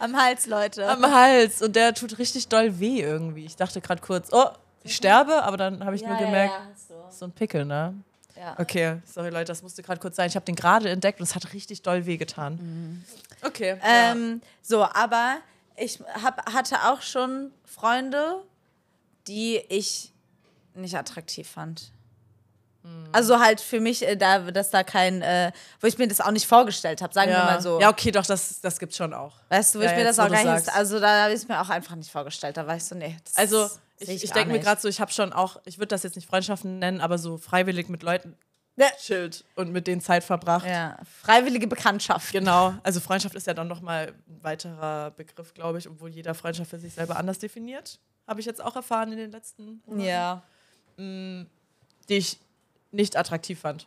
[0.00, 0.88] Am Hals, Leute.
[0.88, 1.62] Am Hals.
[1.62, 3.44] Und der tut richtig doll weh irgendwie.
[3.44, 4.48] Ich dachte gerade kurz, oh,
[4.82, 6.54] ich sterbe, aber dann habe ich nur gemerkt,
[6.88, 6.94] so.
[7.10, 7.94] so ein Pickel, ne?
[8.36, 8.56] Ja.
[8.58, 10.28] Okay, sorry Leute, das musste gerade kurz sein.
[10.28, 13.04] Ich habe den gerade entdeckt und es hat richtig doll weh getan.
[13.42, 13.78] Okay.
[13.82, 15.36] Ähm, so, aber
[15.76, 18.42] ich hab, hatte auch schon Freunde,
[19.26, 20.12] die ich
[20.74, 21.90] nicht attraktiv fand.
[23.12, 26.30] Also halt für mich, äh, da, dass da kein, äh, wo ich mir das auch
[26.30, 27.44] nicht vorgestellt habe, sagen wir ja.
[27.46, 27.80] mal so.
[27.80, 29.36] ja, okay, doch, das, das gibt's schon auch.
[29.48, 31.48] weißt du, wo Ja, ich mir das auch gar nicht, also da habe ich es
[31.48, 32.58] mir auch einfach nicht vorgestellt.
[32.58, 33.16] Da war ich so, nee.
[33.36, 36.02] Also, ich, ich gar denke mir gerade so, ich habe schon auch, ich würde das
[36.02, 38.36] jetzt nicht Freundschaften nennen, aber so freiwillig mit Leuten
[38.76, 38.88] Ja.
[39.00, 40.66] chillt und mit denen Zeit verbracht.
[40.66, 42.32] Ja, freiwillige Bekanntschaft.
[42.32, 46.68] Genau, also Freundschaft ist ja dann nochmal ein weiterer Begriff, glaube ich, obwohl jeder Freundschaft
[46.68, 47.98] für sich selber anders definiert.
[48.26, 50.42] Habe ich jetzt auch erfahren in den letzten Monaten, Ja.
[50.98, 51.46] die
[52.08, 52.38] ich
[52.92, 53.86] nicht attraktiv fand.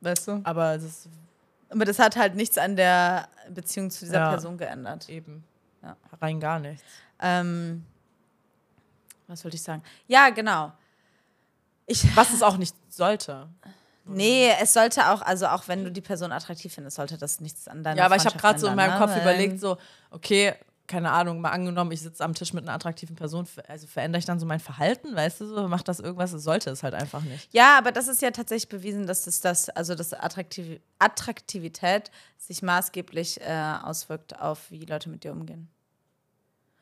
[0.00, 0.40] Weißt du?
[0.44, 1.08] Aber es ist
[1.68, 4.30] Aber das hat halt nichts an der Beziehung zu dieser Ja.
[4.30, 5.08] Person geändert.
[5.08, 5.42] eben
[5.82, 5.96] Ja.
[6.20, 6.84] rein gar nichts.
[7.20, 7.84] Ähm,
[9.26, 9.82] was wollte ich sagen?
[10.06, 10.72] Ja, genau.
[11.86, 13.48] Ich, Was es auch nicht sollte.
[14.04, 17.66] nee, es sollte auch, also auch wenn du die Person attraktiv findest, sollte das nichts
[17.66, 19.22] an deiner Ja, aber ich habe gerade so in meinem ändern, Kopf ne?
[19.22, 19.78] überlegt, so,
[20.10, 20.54] okay,
[20.86, 24.24] keine Ahnung, mal angenommen, ich sitze am Tisch mit einer attraktiven Person, also verändere ich
[24.24, 27.22] dann so mein Verhalten, weißt du, so, macht das irgendwas, es sollte es halt einfach
[27.22, 27.52] nicht.
[27.52, 32.62] Ja, aber das ist ja tatsächlich bewiesen, dass das, das also das Attraktiv Attraktivität sich
[32.62, 35.68] maßgeblich äh, auswirkt auf, wie Leute mit dir umgehen.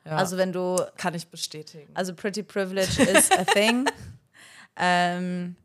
[0.05, 1.91] Ja, Also wenn du kann ich bestätigen.
[1.95, 3.87] Also Pretty Privilege is a thing.
[4.77, 5.57] ähm,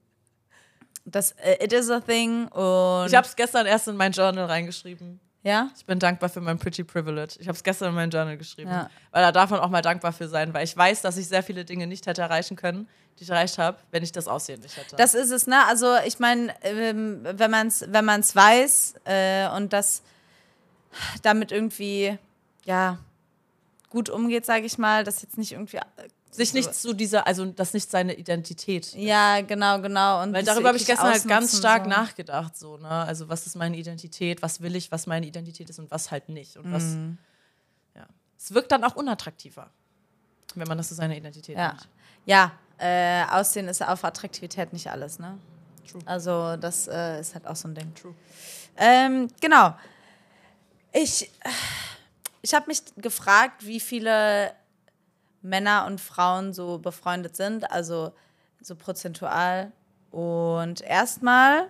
[1.06, 4.46] das, äh, it is a thing und ich habe es gestern erst in mein Journal
[4.46, 5.20] reingeschrieben.
[5.42, 7.36] Ja, Ich bin dankbar für mein Pretty Privilege.
[7.40, 8.70] Ich habe es gestern in mein Journal geschrieben.
[8.70, 8.90] Ja.
[9.12, 11.44] Weil da darf man auch mal dankbar für sein, weil ich weiß, dass ich sehr
[11.44, 14.76] viele Dinge nicht hätte erreichen können, die ich erreicht habe, wenn ich das Aussehen nicht
[14.76, 14.98] hätte.
[14.98, 15.66] das ist es, ne?
[15.66, 20.02] Also ich meine, ähm, wenn man es wenn man's weiß äh, und das
[21.22, 22.18] damit irgendwie,
[22.66, 22.98] ja,
[23.90, 25.80] gut umgeht, sage ich mal, das jetzt nicht irgendwie.
[26.32, 28.94] Sich nicht zu dieser, also das nicht seine Identität.
[28.96, 30.22] Ja, genau, genau.
[30.24, 31.90] Und Weil darüber habe ich gestern halt ganz stark so.
[31.90, 32.90] nachgedacht, so, ne?
[32.90, 36.30] Also, was ist meine Identität, was will ich, was meine Identität ist und was halt
[36.30, 36.58] nicht.
[36.58, 36.96] Und was.
[37.96, 38.06] Ja.
[38.38, 39.70] Es wirkt dann auch unattraktiver,
[40.56, 41.70] wenn man das zu seiner Identität Ja.
[41.70, 41.88] nimmt.
[42.26, 45.38] ja, äh, Aussehen ist auf Attraktivität nicht alles, ne?
[45.90, 46.02] True.
[46.06, 47.94] Also das äh, ist halt auch so ein Ding.
[47.96, 48.14] True.
[48.78, 49.76] Ähm, genau.
[50.94, 51.30] Ich,
[52.42, 54.54] ich habe mich gefragt, wie viele
[55.42, 58.12] Männer und Frauen so befreundet sind, also
[58.62, 59.72] so prozentual.
[60.12, 61.68] Und erstmal,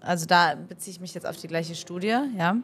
[0.00, 2.56] also da beziehe ich mich jetzt auf die gleiche Studie, ja.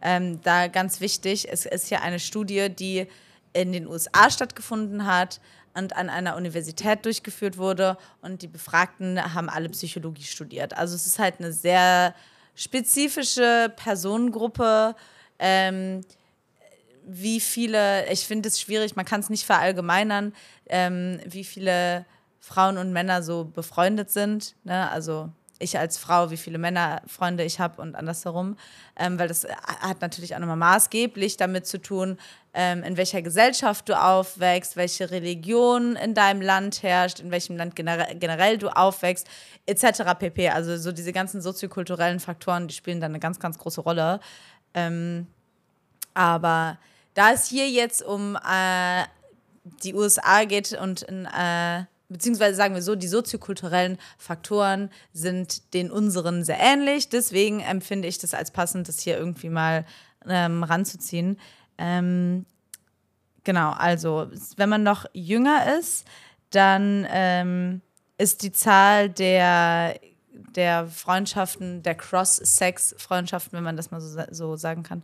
[0.00, 3.08] Ähm, da ganz wichtig, es ist ja eine Studie, die
[3.52, 5.40] in den USA stattgefunden hat
[5.74, 10.76] und an einer Universität durchgeführt wurde und die Befragten haben alle Psychologie studiert.
[10.76, 12.14] Also es ist halt eine sehr
[12.54, 14.94] spezifische Personengruppe.
[15.38, 16.02] Ähm,
[17.08, 20.34] wie viele, ich finde es schwierig, man kann es nicht verallgemeinern,
[20.68, 22.04] ähm, wie viele
[22.38, 24.54] Frauen und Männer so befreundet sind.
[24.64, 24.90] Ne?
[24.90, 28.56] Also ich als Frau, wie viele Männerfreunde ich habe und andersherum,
[28.96, 29.46] ähm, weil das
[29.80, 32.18] hat natürlich auch nochmal maßgeblich damit zu tun,
[32.54, 37.74] ähm, in welcher Gesellschaft du aufwächst, welche Religion in deinem Land herrscht, in welchem Land
[37.74, 39.26] generell, generell du aufwächst,
[39.66, 40.14] etc.
[40.18, 40.50] pp.
[40.50, 44.20] Also so diese ganzen soziokulturellen Faktoren, die spielen da eine ganz, ganz große Rolle.
[44.74, 45.26] Ähm,
[46.14, 46.78] aber
[47.18, 49.02] da es hier jetzt um äh,
[49.82, 55.90] die USA geht und in äh, beziehungsweise sagen wir so, die soziokulturellen Faktoren sind den
[55.90, 57.08] unseren sehr ähnlich.
[57.08, 59.84] Deswegen empfinde ich das als passend, das hier irgendwie mal
[60.28, 61.40] ähm, ranzuziehen.
[61.76, 62.46] Ähm,
[63.42, 66.06] genau, also wenn man noch jünger ist,
[66.50, 67.80] dann ähm,
[68.16, 69.98] ist die Zahl der,
[70.54, 75.02] der Freundschaften, der Cross-Sex-Freundschaften, wenn man das mal so, so sagen kann,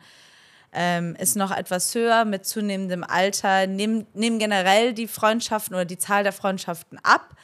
[0.74, 5.98] ähm, ist noch etwas höher mit zunehmendem Alter, nehmen, nehmen generell die Freundschaften oder die
[5.98, 7.36] Zahl der Freundschaften ab,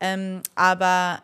[0.00, 1.20] ähm, aber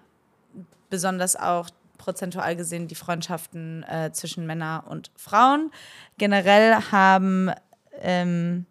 [0.91, 5.71] besonders auch prozentual gesehen die Freundschaften äh, zwischen Männern und Frauen.
[6.19, 7.53] Generell haben
[8.01, 8.67] ähm,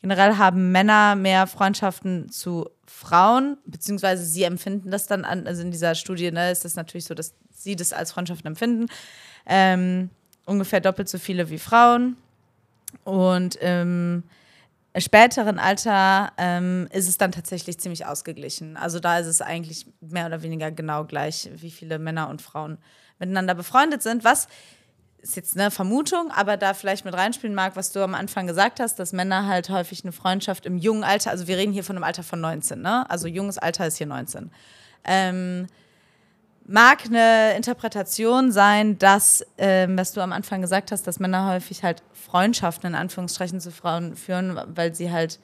[0.00, 5.70] generell haben Männer mehr Freundschaften zu Frauen, beziehungsweise sie empfinden das dann an, also in
[5.70, 8.86] dieser Studie ne, ist das natürlich so, dass sie das als Freundschaften empfinden.
[9.48, 10.10] Ähm,
[10.46, 12.16] ungefähr doppelt so viele wie Frauen.
[13.04, 14.22] Und im
[14.96, 18.76] späteren Alter ähm, ist es dann tatsächlich ziemlich ausgeglichen.
[18.76, 22.78] Also da ist es eigentlich mehr oder weniger genau gleich, wie viele Männer und Frauen
[23.18, 24.48] miteinander befreundet sind, was
[25.20, 28.78] ist jetzt eine Vermutung, aber da vielleicht mit reinspielen mag, was du am Anfang gesagt
[28.78, 31.96] hast, dass Männer halt häufig eine Freundschaft im jungen Alter, also wir reden hier von
[31.96, 33.08] einem Alter von 19, ne?
[33.10, 34.50] Also junges Alter ist hier 19.
[35.04, 35.66] Ähm,
[36.68, 41.82] mag eine Interpretation sein, dass, ähm, was du am Anfang gesagt hast, dass Männer häufig
[41.82, 45.40] halt Freundschaften in Anführungsstrichen zu Frauen führen, weil sie halt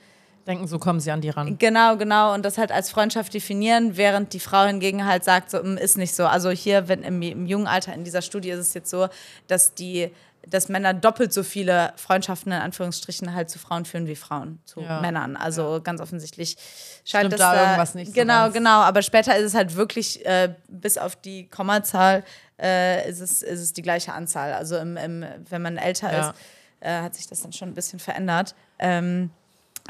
[0.47, 1.57] denken, so kommen sie an die ran.
[1.59, 2.35] Genau, genau.
[2.35, 5.97] Und das halt als Freundschaft definieren, während die Frau hingegen halt sagt, so mm, ist
[5.97, 6.27] nicht so.
[6.27, 9.09] Also hier, wenn im, im jungen Alter in dieser Studie ist es jetzt so,
[9.47, 10.11] dass die
[10.49, 14.81] dass Männer doppelt so viele Freundschaften in Anführungsstrichen halt zu Frauen führen wie Frauen zu
[14.81, 15.01] ja.
[15.01, 15.37] Männern.
[15.37, 15.79] Also ja.
[15.79, 16.57] ganz offensichtlich
[17.05, 18.15] scheint Stimmt da irgendwas nicht.
[18.15, 18.81] Genau, so genau.
[18.81, 22.25] Aber später ist es halt wirklich äh, bis auf die Kommazahl
[22.61, 24.53] äh, ist, es, ist es die gleiche Anzahl.
[24.53, 26.31] Also im, im, wenn man älter ja.
[26.31, 26.37] ist,
[26.81, 28.55] äh, hat sich das dann schon ein bisschen verändert.
[28.79, 29.31] Ähm,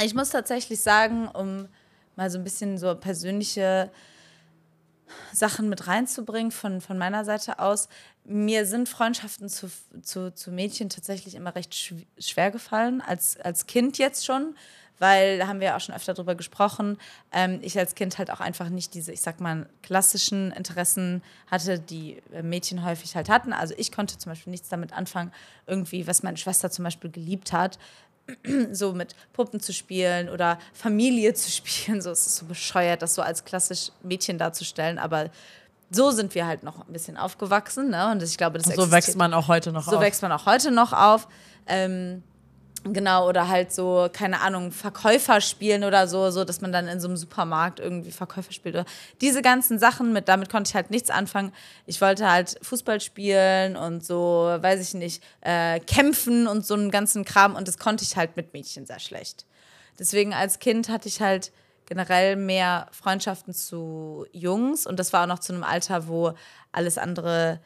[0.03, 1.69] ich muss tatsächlich sagen, um
[2.17, 3.91] mal so ein bisschen so persönliche
[5.33, 7.89] Sachen mit reinzubringen von, von meiner Seite aus.
[8.25, 9.71] Mir sind Freundschaften zu,
[10.03, 11.75] zu, zu Mädchen tatsächlich immer recht
[12.19, 14.55] schwer gefallen, als, als Kind jetzt schon,
[14.99, 16.99] weil da haben wir auch schon öfter drüber gesprochen.
[17.33, 21.79] Ähm, ich als Kind halt auch einfach nicht diese, ich sag mal, klassischen Interessen hatte,
[21.79, 23.53] die Mädchen häufig halt hatten.
[23.53, 25.33] Also ich konnte zum Beispiel nichts damit anfangen,
[25.67, 27.79] irgendwie, was meine Schwester zum Beispiel geliebt hat,
[28.73, 32.01] so mit Puppen zu spielen oder Familie zu spielen.
[32.01, 35.31] So es ist so bescheuert, das so als klassisch Mädchen darzustellen, aber
[35.91, 38.11] so sind wir halt noch ein bisschen aufgewachsen, ne?
[38.11, 39.95] Und ich glaube, das so wächst man auch heute noch so auf.
[39.97, 41.29] So wächst man auch heute noch auf.
[41.67, 42.23] Ähm,
[42.87, 47.01] Genau, oder halt so, keine Ahnung, Verkäufer spielen oder so, so, dass man dann in
[47.01, 48.75] so einem Supermarkt irgendwie Verkäufer spielt.
[48.75, 48.85] Oder
[49.23, 51.53] diese ganzen Sachen, mit, damit konnte ich halt nichts anfangen.
[51.87, 56.91] Ich wollte halt Fußball spielen und so, weiß ich nicht, äh, kämpfen und so einen
[56.91, 59.47] ganzen Kram und das konnte ich halt mit Mädchen sehr schlecht.
[59.99, 61.53] Deswegen als Kind hatte ich halt
[61.87, 66.35] generell mehr Freundschaften zu Jungs und das war auch noch zu einem Alter, wo
[66.71, 67.61] alles andere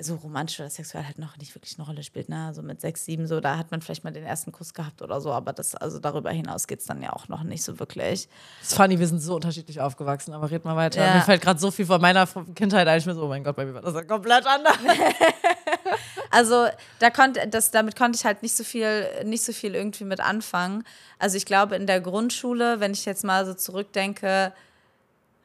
[0.00, 2.28] so romantisch oder sexuell halt noch nicht wirklich eine Rolle spielt.
[2.28, 2.46] Ne?
[2.46, 5.20] Also mit sechs, sieben, so, da hat man vielleicht mal den ersten Kuss gehabt oder
[5.20, 8.28] so, aber das, also darüber hinaus geht es dann ja auch noch nicht so wirklich.
[8.60, 11.04] Das ist funny, wir sind so unterschiedlich aufgewachsen, aber red mal weiter.
[11.04, 11.14] Ja.
[11.14, 13.54] Mir fällt gerade so viel von meiner Kindheit ein, ich bin so, oh mein Gott,
[13.54, 14.78] bei mir war das ja komplett anders.
[16.30, 16.66] also
[16.98, 20.18] da konnte, das, damit konnte ich halt nicht so viel, nicht so viel irgendwie mit
[20.18, 20.82] anfangen.
[21.20, 24.52] Also ich glaube, in der Grundschule, wenn ich jetzt mal so zurückdenke,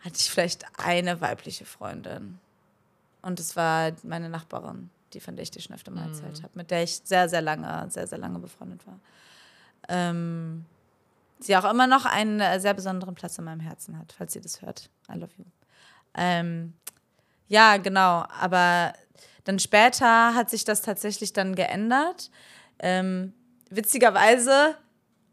[0.01, 2.39] hatte ich vielleicht eine weibliche Freundin.
[3.21, 6.43] Und es war meine Nachbarin, die von der ich dir schon öfter mal erzählt mhm.
[6.43, 8.99] habe, mit der ich sehr, sehr lange, sehr, sehr lange befreundet war.
[9.87, 10.65] Ähm,
[11.39, 14.41] sie auch immer noch einen äh, sehr besonderen Platz in meinem Herzen hat, falls ihr
[14.41, 14.89] das hört.
[15.09, 15.45] I love you.
[16.15, 16.73] Ähm,
[17.47, 18.25] ja, genau.
[18.39, 18.93] Aber
[19.43, 22.29] dann später hat sich das tatsächlich dann geändert.
[22.79, 23.33] Ähm,
[23.69, 24.75] witzigerweise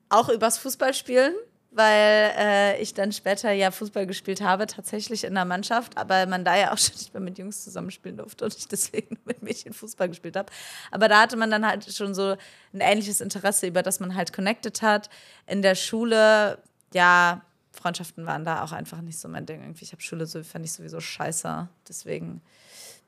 [0.09, 1.35] auch übers Fußballspielen,
[1.77, 6.45] weil äh, ich dann später ja Fußball gespielt habe, tatsächlich in der Mannschaft, aber man
[6.45, 9.75] da ja auch schon nicht mehr mit Jungs zusammenspielen durfte und ich deswegen mit Mädchen
[9.75, 10.51] Fußball gespielt habe.
[10.91, 12.37] Aber da hatte man dann halt schon so
[12.73, 15.11] ein ähnliches Interesse, über das man halt connected hat.
[15.47, 16.59] In der Schule,
[16.95, 19.61] ja, Freundschaften waren da auch einfach nicht so mein Ding.
[19.61, 21.69] Irgendwie, ich habe Schule so, fand ich sowieso scheiße.
[21.87, 22.41] Deswegen,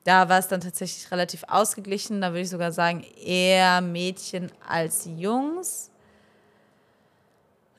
[0.04, 2.20] da war es dann tatsächlich relativ ausgeglichen.
[2.20, 5.90] Da würde ich sogar sagen, eher Mädchen als Jungs.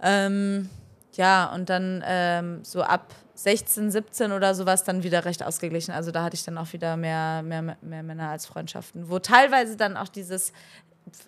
[0.02, 0.70] Ähm,
[1.14, 5.94] ja, und dann ähm, so ab 16, 17 oder sowas dann wieder recht ausgeglichen.
[5.94, 9.78] Also da hatte ich dann auch wieder mehr, mehr, mehr Männer als Freundschaften, wo teilweise
[9.78, 10.52] dann auch dieses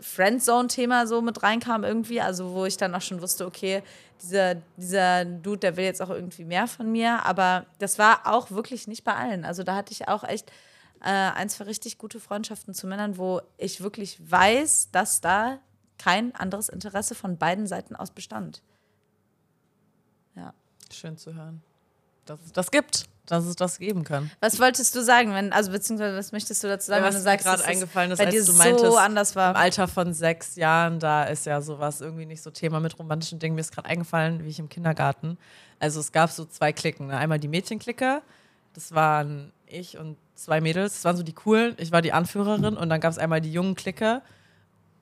[0.02, 3.82] Friendzone-Thema so mit reinkam irgendwie, also wo ich dann auch schon wusste, okay,
[4.22, 8.52] dieser, dieser Dude, der will jetzt auch irgendwie mehr von mir, aber das war auch
[8.52, 9.46] wirklich nicht bei allen.
[9.46, 10.52] Also da hatte ich auch echt
[11.02, 15.60] äh, ein, zwei richtig gute Freundschaften zu Männern, wo ich wirklich weiß, dass da
[16.02, 18.62] kein anderes Interesse von beiden Seiten aus bestand.
[20.36, 20.54] Ja.
[20.92, 21.62] Schön zu hören.
[22.26, 24.32] Dass es das gibt, dass es das geben kann.
[24.40, 27.22] Was wolltest du sagen, wenn, also beziehungsweise was möchtest du dazu sagen, Ja, wenn was
[27.22, 29.56] du sagst, mir gerade eingefallen ist, bei dir du meintest, so anders Im war?
[29.56, 33.56] Alter von sechs Jahren, da ist ja sowas irgendwie nicht so Thema mit romantischen Dingen.
[33.56, 35.38] Mir ist gerade eingefallen, wie ich im Kindergarten.
[35.80, 37.08] Also es gab so zwei Klicken.
[37.08, 37.18] Ne?
[37.18, 38.22] Einmal die Mädchenklicke,
[38.74, 41.76] das waren ich und zwei Mädels, das waren so die coolen.
[41.78, 44.22] Ich war die Anführerin und dann gab es einmal die jungen Clique,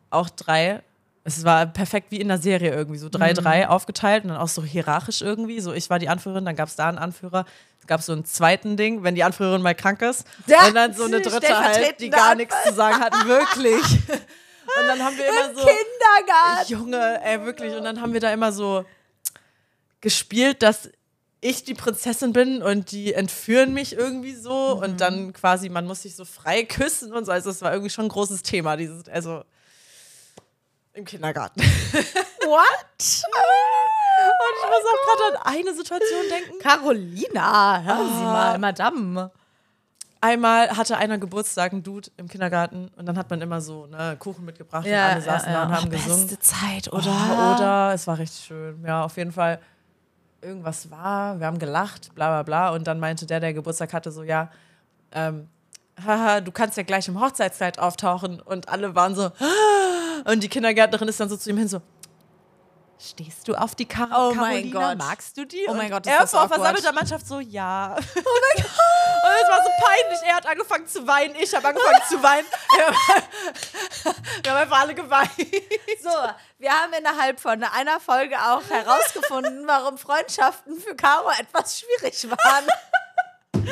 [0.09, 0.83] auch drei.
[1.23, 4.47] Es war perfekt wie in der Serie irgendwie, so drei, drei aufgeteilt und dann auch
[4.47, 5.59] so hierarchisch irgendwie.
[5.59, 7.45] So, ich war die Anführerin, dann gab es da einen Anführer.
[7.81, 10.25] Es gab so einen zweiten Ding, wenn die Anführerin mal krank ist.
[10.47, 13.81] Ja, und dann so eine dritte halt, die gar nichts zu sagen hatten, wirklich.
[14.81, 15.65] Und dann haben wir immer so.
[15.65, 16.71] Kindergarten.
[16.71, 17.73] Junge, ey, wirklich.
[17.75, 18.85] Und dann haben wir da immer so
[20.01, 20.89] gespielt, dass
[21.41, 24.83] ich die Prinzessin bin und die entführen mich irgendwie so Mhm.
[24.83, 27.31] und dann quasi, man muss sich so frei küssen und so.
[27.31, 29.43] Also es war irgendwie schon ein großes Thema, dieses, also
[30.99, 31.61] im Kindergarten.
[32.45, 33.23] What?
[34.31, 36.59] Und ich muss auch gerade an eine Situation denken.
[36.61, 38.33] Carolina, hören Sie Ah.
[38.33, 39.31] mal, Madame.
[40.21, 44.17] Einmal hatte einer Geburtstag, ein Dude im Kindergarten und dann hat man immer so ne,
[44.19, 46.27] Kuchen mitgebracht und alle saßen da und haben gesungen.
[46.27, 46.99] Beste Zeit, oder?
[46.99, 47.55] Oder?
[47.55, 48.83] oder, es war richtig schön.
[48.85, 49.59] Ja, auf jeden Fall.
[50.41, 52.69] Irgendwas war, wir haben gelacht, bla bla bla.
[52.75, 54.49] Und dann meinte der, der Geburtstag hatte, so, ja,
[55.13, 55.47] ähm,
[56.05, 58.41] haha, du kannst ja gleich im Hochzeitskleid auftauchen.
[58.41, 59.31] Und alle waren so,
[60.25, 61.81] und die Kindergärtnerin ist dann so zu ihm hin, so,
[62.99, 64.89] stehst du auf die Kar Oh mein Carolina?
[64.89, 64.97] Gott.
[64.97, 65.65] Magst du die?
[65.69, 66.59] Oh mein Gott, ist er das vor awkward.
[66.59, 67.95] versammelter Mannschaft so, ja.
[67.97, 68.71] Oh mein Gott.
[69.21, 70.19] Und es war so peinlich.
[70.25, 72.47] Er hat angefangen zu weinen, ich habe angefangen zu weinen.
[72.75, 72.95] Wir haben,
[74.43, 75.31] wir haben einfach alle geweint.
[76.01, 76.09] So,
[76.57, 82.67] wir haben innerhalb von einer Folge auch herausgefunden, warum Freundschaften für Caro etwas schwierig waren.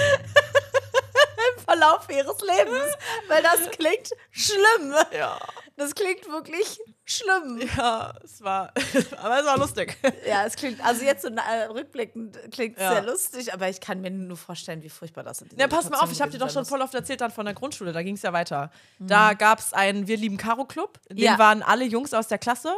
[1.58, 2.93] Im Verlauf ihres Lebens.
[3.28, 4.93] Weil das klingt schlimm.
[5.18, 5.38] Ja.
[5.78, 7.61] Das klingt wirklich schlimm.
[7.78, 8.73] Ja, es war,
[9.21, 9.95] aber es war lustig.
[10.28, 11.30] Ja, es klingt, also jetzt so
[11.73, 12.93] rückblickend klingt es Ja.
[12.93, 15.53] sehr lustig, aber ich kann mir nur vorstellen, wie furchtbar das ist.
[15.57, 17.53] Ja, pass mal auf, ich habe dir doch schon voll oft erzählt dann von der
[17.53, 18.71] Grundschule, da ging es ja weiter.
[18.99, 21.38] Da gab es einen Wir lieben Caro Club, in dem Ja.
[21.38, 22.73] waren alle Jungs aus der Klasse.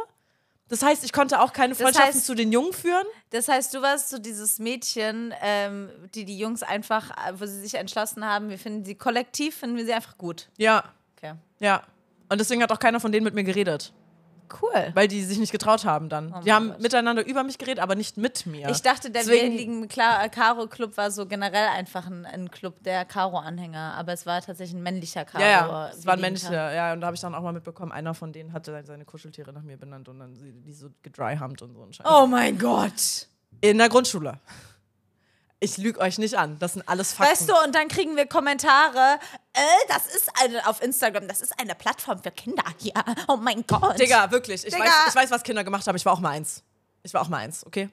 [0.68, 3.06] Das heißt, ich konnte auch keine Freundschaften heißt- zu den Jungen führen.
[3.30, 7.58] Das heißt, du warst so dieses Mädchen, ähm, die die Jungs einfach, äh, wo sie
[7.60, 10.48] sich entschlossen haben, wir finden sie kollektiv, finden wir sie einfach gut.
[10.58, 10.84] Ja,
[11.16, 11.32] Okay.
[11.58, 11.82] ja.
[12.30, 13.92] Und deswegen hat auch keiner von denen mit mir geredet,
[14.62, 14.90] Cool.
[14.94, 16.28] weil die sich nicht getraut haben dann.
[16.28, 16.80] die mein haben Gott.
[16.80, 18.68] miteinander über mich geredet, aber nicht mit mir.
[18.70, 24.12] Ich dachte, der Deswegen- Karo-Club war so generell einfach ein, ein Club der Karo-Anhänger, aber
[24.12, 25.42] es war tatsächlich ein männlicher Karo.
[25.44, 26.74] ja, ja, es waren Lieben männliche, Karo.
[26.74, 29.52] ja, und da habe ich dann auch mal mitbekommen, einer von denen hatte seine Kuscheltiere
[29.52, 32.06] nach mir benannt und dann die so gedryhumpt und so ein Scheiß.
[32.08, 33.26] Oh mein Gott.
[33.60, 34.38] In der Grundschule.
[35.62, 37.32] Ich lüge euch nicht an, das sind alles Fakten.
[37.32, 39.18] Weißt du, und dann kriegen wir Kommentare,
[39.52, 42.94] äh, das ist eine, auf Instagram, das ist eine Plattform für Kinder hier.
[43.28, 43.98] Oh mein Gott.
[43.98, 44.64] Digga, wirklich.
[44.66, 44.84] Ich Digga.
[44.86, 45.96] weiß, ich weiß, was Kinder gemacht haben.
[45.96, 46.62] Ich war auch mal eins.
[47.02, 47.90] Ich war auch mal eins, okay?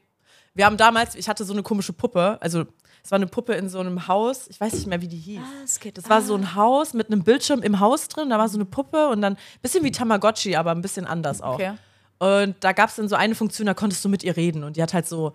[0.53, 2.65] Wir haben damals, ich hatte so eine komische Puppe, also
[3.03, 5.41] es war eine Puppe in so einem Haus, ich weiß nicht mehr, wie die hieß.
[5.63, 8.49] es geht- Das war so ein Haus mit einem Bildschirm im Haus drin, da war
[8.49, 11.53] so eine Puppe und dann ein bisschen wie Tamagotchi, aber ein bisschen anders auch.
[11.55, 11.73] Okay.
[12.19, 14.77] Und da gab es dann so eine Funktion, da konntest du mit ihr reden und
[14.77, 15.33] die hat halt so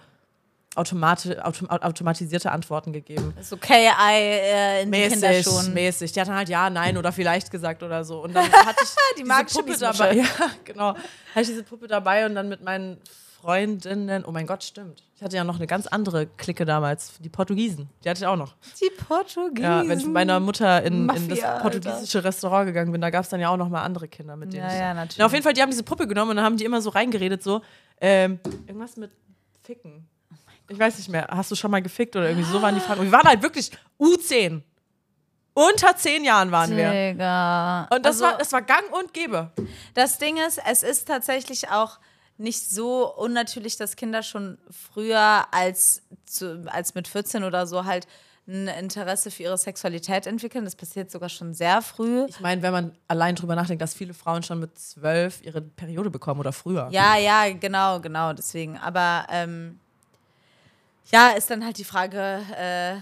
[0.75, 3.35] automati autom automatisierte Antworten gegeben.
[3.43, 5.75] So KI äh, in Mäßig, Kinderschuhen.
[5.75, 6.13] mäßig.
[6.13, 8.23] Die hat dann halt ja, nein oder vielleicht gesagt oder so.
[8.23, 10.15] Und dann hatte ich Die diese Puppe dabei.
[10.17, 10.25] Ja,
[10.65, 10.89] genau.
[10.89, 12.99] Hatte ich diese Puppe dabei und dann mit meinen
[13.43, 15.03] Freundinnen, oh mein Gott, stimmt.
[15.17, 17.89] Ich hatte ja noch eine ganz andere Clique damals, die Portugiesen.
[18.05, 18.55] Die hatte ich auch noch.
[18.81, 19.65] Die Portugiesen.
[19.65, 23.11] Ja, wenn ich mit meiner Mutter in, in Mafia, das portugiesische Restaurant gegangen bin, da
[23.11, 24.79] gab es dann ja auch noch mal andere Kinder, mit denen Ja, ich.
[24.79, 25.19] ja, natürlich.
[25.19, 26.91] Na, auf jeden Fall, die haben diese Puppe genommen und dann haben die immer so
[26.91, 27.63] reingeredet, so,
[28.01, 29.11] ähm, irgendwas mit
[29.65, 30.07] Ficken.
[30.69, 31.27] Ich weiß nicht mehr.
[31.31, 33.01] Hast du schon mal gefickt oder irgendwie so waren die Fragen.
[33.01, 34.63] Und wir waren halt wirklich U10.
[35.55, 36.91] Unter zehn Jahren waren wir.
[37.13, 37.85] Digga.
[37.93, 39.51] Und das, Also- war, das war gang und gäbe.
[39.95, 41.99] Das Ding ist, es ist tatsächlich auch
[42.39, 48.07] nicht so unnatürlich, dass Kinder schon früher als, zu, als mit 14 oder so halt
[48.49, 50.65] ein Interesse für ihre Sexualität entwickeln.
[50.65, 52.25] Das passiert sogar schon sehr früh.
[52.29, 56.11] Ich meine, wenn man allein drüber nachdenkt, dass viele Frauen schon mit zwölf ihre Periode
[56.11, 56.89] bekommen oder früher.
[56.91, 58.79] Ja, ja, genau, genau, deswegen.
[58.79, 59.79] Aber ähm,
[61.11, 62.95] ja, ist dann halt die Frage, äh,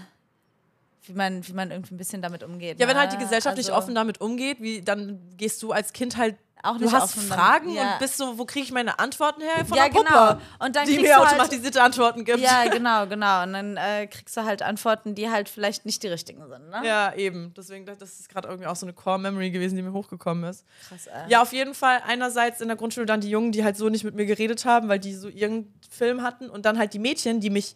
[1.03, 2.79] wie, man, wie man irgendwie ein bisschen damit umgeht.
[2.79, 3.01] Ja, wenn ne?
[3.01, 6.35] halt die Gesellschaft nicht Also- offen damit umgeht, wie, dann gehst du als Kind halt
[6.61, 7.93] Auch du nicht hast Fragen ja.
[7.93, 9.65] und bist so, wo kriege ich meine Antworten her?
[9.65, 10.37] Von Ja, der Puppe, genau.
[10.63, 12.37] Und dann die mir du halt- automatisierte Antworten gibt.
[12.39, 13.41] Ja, genau, genau.
[13.43, 16.81] Und dann äh, kriegst du halt Antworten, die halt vielleicht nicht die richtigen sind, ne?
[16.85, 17.51] Ja, eben.
[17.57, 20.65] Deswegen, das ist gerade irgendwie auch so eine Core-Memory gewesen, die mir hochgekommen ist.
[20.87, 21.29] Krass, ey.
[21.29, 24.03] Ja, auf jeden Fall einerseits in der Grundschule dann die Jungen, die halt so nicht
[24.03, 27.39] mit mir geredet haben, weil die so ihren Film hatten und dann halt die Mädchen,
[27.39, 27.75] die mich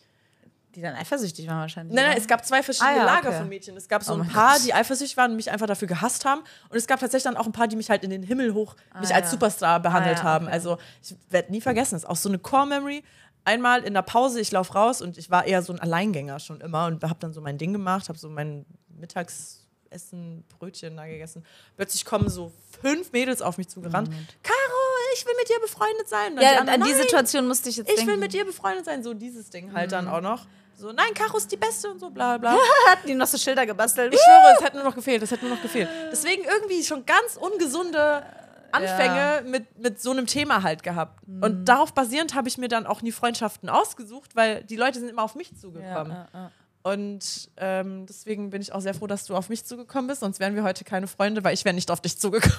[0.75, 1.95] Die dann eifersüchtig waren wahrscheinlich.
[1.95, 3.37] Nein, nein, es gab zwei verschiedene Ah, ja, Lager okay.
[3.39, 3.77] von Mädchen.
[3.77, 4.65] Es gab so Oh ein paar, Gott.
[4.65, 6.41] die eifersüchtig waren und mich einfach dafür gehasst haben.
[6.69, 8.75] Und es gab tatsächlich dann auch ein paar, die mich halt in den Himmel hoch,
[8.99, 9.31] mich Ah, als ja.
[9.31, 10.45] Superstar behandelt Ah, ja, haben.
[10.47, 10.53] okay.
[10.53, 13.03] Also ich werde nie vergessen, das ist auch so eine Core-Memory.
[13.45, 16.59] Einmal in der Pause, ich laufe raus und ich war eher so ein Alleingänger schon
[16.61, 21.45] immer und habe dann so mein Ding gemacht, habe so mein Mittagsessen, Brötchen da gegessen.
[21.75, 22.51] Plötzlich kommen so
[22.81, 24.09] fünf Mädels auf mich zugerannt.
[24.43, 24.81] Caro,
[25.15, 26.33] ich will mit dir befreundet sein.
[26.35, 28.11] Ja, die an anderen, die "Nein, Situation musste ich jetzt ich denken.
[28.11, 29.03] will mit dir befreundet sein.
[29.03, 29.91] So dieses Ding halt Mhm.
[29.91, 30.45] dann auch noch.
[30.77, 32.57] So, nein, Caro ist die Beste und so, bla bla.
[32.89, 34.13] Hatten die noch so Schilder gebastelt?
[34.13, 35.89] Ich schwöre, es hätte nur noch gefehlt, es hätte nur noch gefehlt.
[36.11, 38.23] Deswegen irgendwie schon ganz ungesunde
[38.71, 41.25] Anfänge mit, mit so einem Thema halt gehabt.
[41.27, 41.43] Mhm.
[41.43, 45.09] Und darauf basierend habe ich mir dann auch nie Freundschaften ausgesucht, weil die Leute sind
[45.09, 46.11] immer auf mich ja, zugekommen.
[46.11, 46.51] ja, ja.
[46.83, 50.39] Und ähm, deswegen bin ich auch sehr froh, dass du auf mich zugekommen bist, sonst
[50.39, 52.55] wären wir heute keine Freunde, weil ich wäre nicht auf dich zugekommen.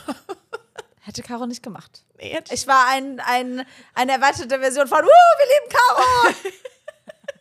[1.01, 2.05] Hätte Caro nicht gemacht.
[2.19, 3.65] Nee, ich Ich war ein, ein,
[3.95, 6.35] eine erweiterte Version von, uh, wir lieben Caro.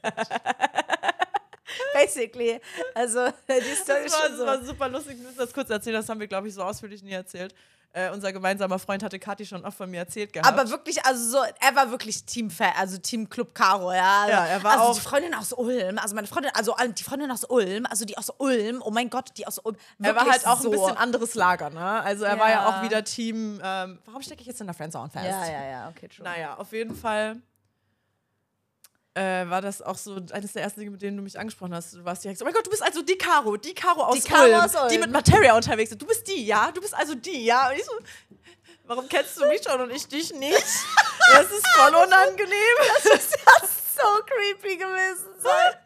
[1.93, 2.59] Basically.
[2.93, 4.45] Also, die Story Das war, so.
[4.45, 5.17] war super lustig.
[5.19, 7.53] Ich muss das kurz erzählen, das haben wir, glaube ich, so ausführlich nie erzählt.
[7.91, 10.47] Äh, unser gemeinsamer Freund hatte Kathi schon oft von mir erzählt gehabt.
[10.53, 14.27] Aber wirklich, also so, er war wirklich Team-Fan, also Team Club Caro, ja.
[14.27, 17.31] Ja, er war also auch- die Freundin aus Ulm, also meine Freundin, also die Freundin
[17.31, 19.77] aus Ulm, also die aus Ulm, oh mein Gott, die aus Ulm.
[20.03, 20.67] er war halt auch so.
[20.67, 21.79] ein bisschen anderes Lager, ne?
[22.03, 22.67] Also er war ja Ja.
[22.67, 25.23] auch wieder Team, ähm, warum stecke ich jetzt in der Friendzone fest?
[25.25, 26.25] Ja, ja, ja, okay, true.
[26.25, 27.37] Naja, auf jeden Fall
[29.15, 31.93] äh, war das auch so eines der ersten Dinge, mit denen du mich angesprochen hast.
[31.93, 34.15] Du warst direkt so, oh mein Gott, du bist also die Caro, die Caro aus,
[34.15, 34.89] Die Caro Ulm, aus Ulm.
[34.89, 36.01] die mit Materia unterwegs ist.
[36.01, 36.71] Du bist die, ja?
[36.71, 37.69] Du bist also die, ja?
[37.69, 37.93] Und ich so,
[38.85, 40.63] warum kennst du mich schon und ich dich nicht?
[41.31, 42.75] Das ist voll unangenehm.
[43.95, 45.73] so creepy gewesen sein.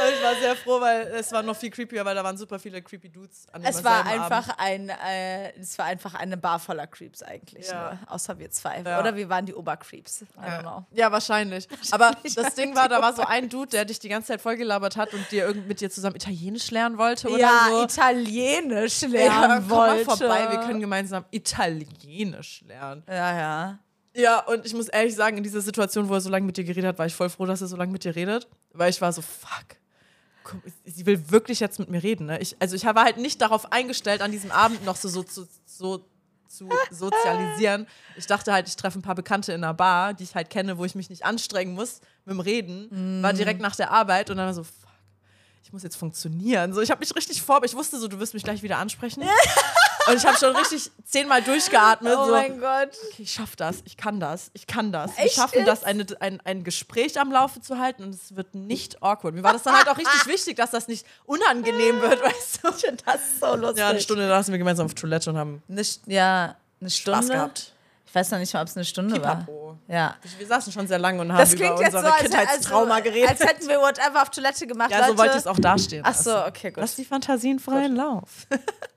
[0.00, 2.58] Aber ich war sehr froh, weil es war noch viel creepier, weil da waren super
[2.58, 4.58] viele creepy Dudes an Es war einfach Abend.
[4.58, 7.92] ein, äh, es war einfach eine Bar voller Creeps eigentlich, Ja.
[7.92, 7.98] ne?
[8.08, 8.80] außer wir zwei.
[8.80, 8.98] Ja.
[8.98, 10.22] Oder wir waren die Obercreeps.
[10.22, 10.60] I don't Ja.
[10.62, 10.84] know.
[10.90, 11.68] ja, wahrscheinlich.
[11.92, 14.96] Aber das Ding war, da war so ein Dude, der dich die ganze Zeit vollgelabert
[14.96, 17.84] hat und dir irgend mit dir zusammen Italienisch lernen wollte oder ja, so.
[17.84, 20.04] Italienisch ja, lernen komm mal wollte.
[20.04, 23.02] vorbei, wir können gemeinsam Italienisch lernen.
[23.08, 23.78] Ja, ja.
[24.14, 26.64] Ja, und ich muss ehrlich sagen, in dieser Situation, wo er so lange mit dir
[26.64, 28.46] geredet hat, war ich voll froh, dass er so lange mit dir redet.
[28.72, 29.76] Weil ich war so, fuck.
[30.44, 32.26] guck, Sie will wirklich jetzt mit mir reden.
[32.26, 32.38] Ne?
[32.40, 35.46] Ich, also ich war halt nicht darauf eingestellt, an diesem Abend noch so, so, so,
[35.66, 36.04] so
[36.52, 37.86] zu sozialisieren.
[38.16, 40.76] Ich dachte halt, ich treffe ein paar Bekannte in einer Bar, die ich halt kenne,
[40.76, 43.22] wo ich mich nicht anstrengen muss mit dem Reden.
[43.22, 44.90] War direkt nach der Arbeit und dann war so, fuck,
[45.62, 46.74] ich muss jetzt funktionieren.
[46.74, 49.22] So, ich habe mich richtig vor, ich wusste so, du wirst mich gleich wieder ansprechen.
[50.08, 52.14] und ich habe schon richtig zehnmal durchgeatmet.
[52.16, 52.90] Oh so, mein Gott.
[53.10, 55.16] okay, ich schaff das, ich kann das, ich kann das.
[55.16, 58.54] Wir Echt schaffen das, eine, ein, ein Gespräch am Laufe zu halten und es wird
[58.54, 59.34] nicht awkward.
[59.34, 62.68] Mir war das dann halt auch richtig wichtig, dass das nicht unangenehm wird, weißt du?
[62.70, 63.78] Ich finde das so lustig.
[63.78, 67.18] Ja, eine Stunde da saßen wir gemeinsam auf Toilette und haben Eine, ja, eine Stunde.
[67.18, 67.72] Spaß gehabt.
[68.06, 69.78] Ich weiß noch nicht mal, ob es eine Stunde Pipapo.
[69.88, 69.94] war.
[69.94, 70.16] Ja.
[70.36, 73.30] Wir saßen schon sehr lange und haben Das über so, unsere als, Kindheitstrauma als, geredet.
[73.30, 74.90] als hätten wir whatever auf Toilette gemacht.
[74.90, 75.12] ja, Leute.
[75.12, 76.02] so wollte ich es auch dastehen.
[76.04, 76.82] Ach so, okay, gut.
[76.82, 78.46] Lass die Fantasien freien Lauf.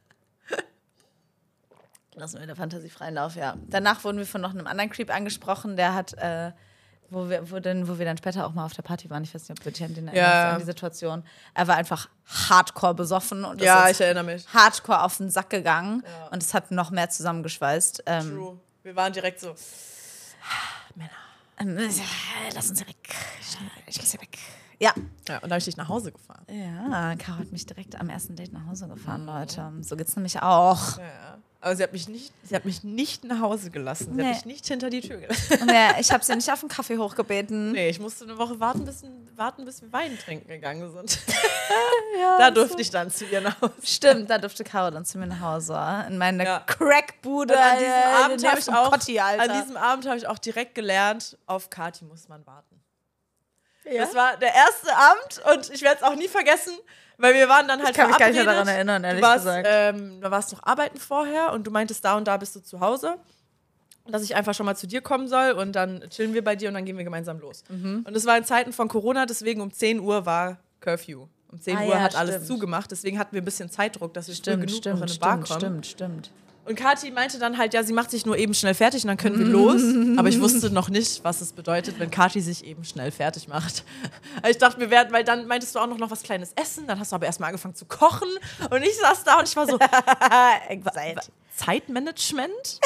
[2.15, 3.55] Lassen wir der Fantasie freien Lauf, ja.
[3.67, 6.51] Danach wurden wir von noch einem anderen Creep angesprochen, der hat, äh,
[7.09, 9.23] wo, wir, wo, denn, wo wir dann später auch mal auf der Party waren.
[9.23, 10.53] Ich weiß nicht, ob du dich an, den Ja.
[10.53, 11.23] an die Situation.
[11.53, 14.47] Er war einfach hardcore besoffen und ist Ja, ich erinnere mich.
[14.53, 16.03] hardcore auf den Sack gegangen.
[16.31, 18.03] Und es hat noch mehr zusammengeschweißt.
[18.05, 18.59] Ähm, True.
[18.83, 19.53] Wir waren direkt so.
[21.59, 21.89] ähm, äh,
[22.53, 23.15] lass uns hier weg.
[23.87, 24.37] Ich muss hier weg.
[24.79, 24.93] Ja.
[25.29, 26.45] Ja, und da habe ich dich nach Hause gefahren.
[26.49, 29.71] Ja, Caro hat mich direkt am ersten Date nach Hause gefahren, Leute.
[29.81, 30.97] So geht's nämlich auch.
[30.97, 31.37] Ja.
[31.65, 34.11] Aber sie hat mich nicht, sie hat mich nicht nach Hause gelassen.
[34.11, 34.27] Sie Nee.
[34.27, 35.67] hat mich nicht hinter die Tür gelassen.
[35.73, 37.71] Ja, ich habe sie nicht auf den Kaffee hochgebeten.
[37.71, 39.01] Nee, ich musste eine Woche warten, bis,
[39.35, 41.17] warten, bis wir Wein trinken gegangen sind.
[42.37, 43.73] da durfte ich dann zu ihr nach Hause.
[43.83, 46.05] Stimmt, da durfte Caro dann zu mir nach Hause.
[46.07, 46.59] In meine Ja.
[46.59, 47.57] Crackbude.
[47.59, 48.91] An diesem Abend habe ich auch,
[49.25, 49.41] Alter.
[49.53, 52.79] an diesem Abend habe ich auch direkt gelernt, auf Kati muss man warten.
[53.85, 54.05] Ja?
[54.05, 56.73] Das war der erste Abend und ich werde es auch nie vergessen,
[57.17, 59.67] weil wir waren dann halt kann mich gar nicht mehr daran erinnern, ehrlich warst, gesagt.
[59.69, 62.59] Ähm, da warst du noch arbeiten vorher und du meintest, da und da bist du
[62.61, 63.15] zu Hause.
[64.07, 66.67] Dass ich einfach schon mal zu dir kommen soll und dann chillen wir bei dir
[66.67, 67.63] und dann gehen wir gemeinsam los.
[67.69, 68.03] Mhm.
[68.07, 71.25] Und es war in Zeiten von Corona, deswegen um 10 Uhr war Curfew.
[71.51, 72.47] Um 10 Ah Uhr ja, hat alles stimmt.
[72.47, 75.23] zugemacht, deswegen hatten wir ein bisschen Zeitdruck, dass wir früh Stimmt, genug noch in stimmt,
[75.23, 75.83] eine Bar stimmt, kommen.
[75.83, 76.31] stimmt, stimmt.
[76.65, 79.17] Und Kathi meinte dann halt, ja, sie macht sich nur eben schnell fertig und dann
[79.17, 79.81] können wir los.
[80.17, 83.83] Aber ich wusste noch nicht, was es bedeutet, wenn Kathi sich eben schnell fertig macht.
[84.41, 86.87] Also ich dachte, wir werden, weil dann meintest du auch noch, noch was Kleines essen.
[86.87, 88.27] Dann hast du aber erstmal angefangen zu kochen.
[88.71, 89.77] Und ich saß da und ich war so.
[91.55, 92.79] Zeitmanagement?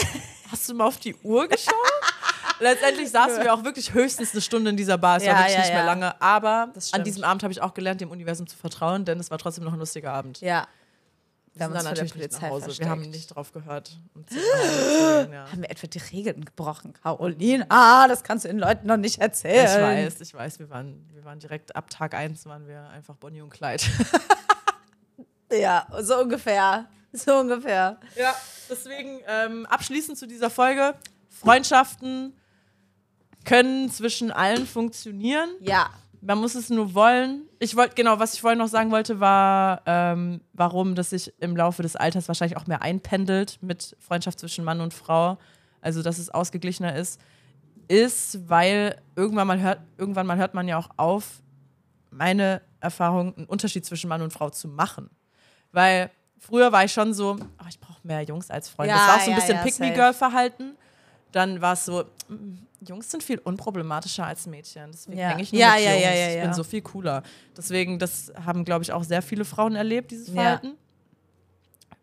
[0.51, 1.73] Hast du mal auf die Uhr geschaut?
[2.59, 5.17] Letztendlich saßen wir auch wirklich höchstens eine Stunde in dieser Bar.
[5.17, 5.85] Es Ja, war wirklich ja, nicht mehr ja.
[5.85, 6.21] lange.
[6.21, 9.37] Aber an diesem Abend habe ich auch gelernt, dem Universum zu vertrauen, denn es war
[9.37, 10.41] trotzdem noch ein lustiger Abend.
[10.41, 10.67] Ja.
[11.59, 12.79] Dann vor der Polizei Hause.
[12.79, 13.15] Wir haben versteckt.
[13.15, 13.97] nicht drauf gehört.
[14.27, 15.51] 10 Uhr nach Hause zu gehen, ja.
[15.51, 17.65] Haben wir etwa die Regeln gebrochen, Caroline?
[17.69, 19.65] Ah, das kannst du den Leuten noch nicht erzählen.
[19.65, 23.15] Ich weiß, ich weiß, wir waren, wir waren direkt ab Tag 1 waren wir einfach
[23.15, 23.83] Bonnie und Clyde.
[25.51, 26.85] Ja, so ungefähr.
[27.11, 27.99] So ungefähr.
[28.15, 28.35] Ja,
[28.69, 30.93] deswegen ähm, abschließend zu dieser Folge.
[31.27, 32.35] Freundschaften
[33.45, 35.49] können zwischen allen funktionieren.
[35.59, 35.89] Ja.
[36.21, 37.43] Man muss es nur wollen.
[37.59, 41.55] Ich wollte, genau, was ich vorhin noch sagen wollte, war, ähm, warum das sich im
[41.55, 45.37] Laufe des Alters wahrscheinlich auch mehr einpendelt mit Freundschaft zwischen Mann und Frau.
[45.81, 47.21] Also, dass es ausgeglichener ist,
[47.87, 51.41] ist, weil irgendwann mal hört, irgendwann mal hört man ja auch auf,
[52.11, 55.09] meine Erfahrung, einen Unterschied zwischen Mann und Frau zu machen.
[55.71, 58.93] Weil früher war ich schon so, oh, ich brauche mehr Jungs als Freunde.
[58.93, 60.75] Ja, das war auch so ein ja, bisschen ja, Pick-me-Girl-Verhalten.
[61.31, 64.91] Dann war es so, mm, Jungs sind viel unproblematischer als Mädchen.
[64.91, 65.29] Deswegen Ja.
[65.29, 66.03] hänge ich nur Ja, mit ja, Jungs.
[66.03, 66.43] ja, ja, Ich ja.
[66.43, 67.23] bin so viel cooler.
[67.57, 70.29] Deswegen, das haben, glaube ich, auch sehr viele Frauen erlebt, dieses.
[70.29, 70.75] Verhalten.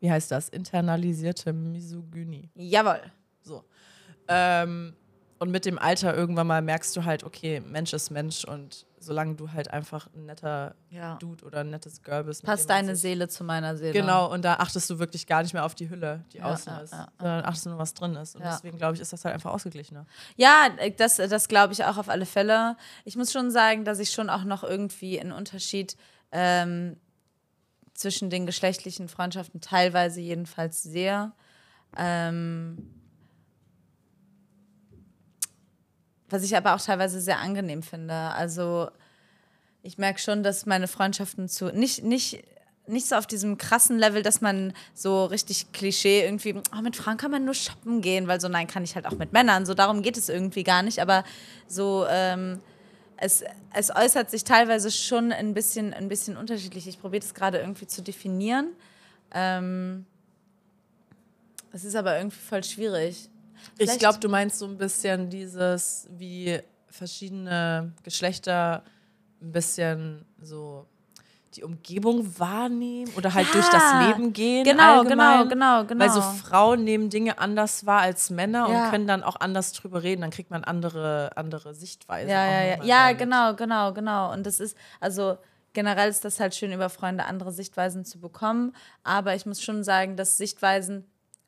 [0.01, 0.49] Wie heißt das?
[0.51, 2.51] Internalisierte Misogynie.
[2.55, 3.01] Jawohl.
[3.43, 3.65] So.
[4.29, 4.95] Ähm,
[5.39, 9.35] und mit dem Alter irgendwann mal merkst du halt, okay, Mensch ist Mensch und solange
[9.37, 11.15] du halt einfach ein netter Ja.
[11.17, 12.43] Dude oder ein nettes Girl bist.
[12.45, 13.93] Passt deine sich- Seele zu meiner Seele.
[13.93, 16.73] Genau, und da achtest du wirklich gar nicht mehr auf die Hülle, die Ja, außen
[16.73, 18.35] ja, ist, sondern achtest nur, was drin ist.
[18.37, 20.05] Und deswegen, glaube ich, ist das halt einfach ausgeglichener.
[20.37, 22.77] Ja, das, das glaube ich auch auf alle Fälle.
[23.05, 25.97] Ich muss schon sagen, dass ich schon auch noch irgendwie einen Unterschied
[26.33, 26.97] ähm,
[27.95, 31.33] zwischen den geschlechtlichen Freundschaften teilweise jedenfalls sehe.
[31.97, 32.91] Ähm,
[36.29, 38.15] was ich aber auch teilweise sehr angenehm finde.
[38.15, 38.89] Also
[39.83, 42.43] ich merke schon, dass meine Freundschaften zu nicht nicht
[42.89, 47.17] nicht so auf diesem krassen Level, dass man so richtig Klischee irgendwie, oh, mit Frauen
[47.17, 49.67] kann man nur shoppen gehen, weil so nein, kann ich halt auch mit Männern.
[49.67, 51.01] So darum geht es irgendwie gar nicht.
[51.01, 51.25] Aber
[51.67, 52.61] so ähm,
[53.17, 53.43] es,
[53.75, 56.87] es äußert sich teilweise schon ein bisschen, ein bisschen unterschiedlich.
[56.87, 58.69] Ich probiere das gerade irgendwie zu definieren.
[59.33, 60.07] Ähm,
[61.73, 63.29] es ist aber irgendwie voll schwierig.
[63.79, 68.83] Ich Vielleicht- glaube, du meinst so ein bisschen dieses, wie verschiedene Geschlechter
[69.41, 70.87] ein bisschen so
[71.55, 74.65] die Umgebung wahrnehmen oder halt Ja, durch das Leben gehen.
[74.65, 75.49] genau, allgemein.
[75.49, 76.33] genau, genau, Weil so genau.
[76.33, 78.85] Frauen nehmen Dinge anders wahr als Männer Ja.
[78.85, 80.21] und können dann auch anders drüber reden.
[80.23, 82.31] Dann kriegt man andere, andere Sichtweise.
[82.31, 82.85] Ja, ja, ja.
[82.85, 84.33] Ja, genau, genau, genau.
[84.33, 85.39] Und das ist, also
[85.73, 88.75] generell ist das halt schön, über Freunde andere Sichtweisen zu bekommen.
[89.03, 91.07] Aber ich muss schon sagen, dass Sichtweisen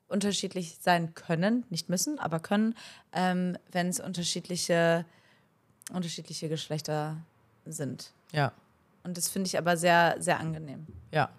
[0.09, 2.75] unterschiedlich sein können, nicht müssen, aber können,
[3.13, 5.05] ähm, wenn es unterschiedliche,
[5.93, 7.17] unterschiedliche Geschlechter
[7.67, 8.13] sind.
[8.33, 8.53] Ja,
[9.05, 10.87] Und das finde ich aber sehr, sehr angenehm.
[11.13, 11.31] ja.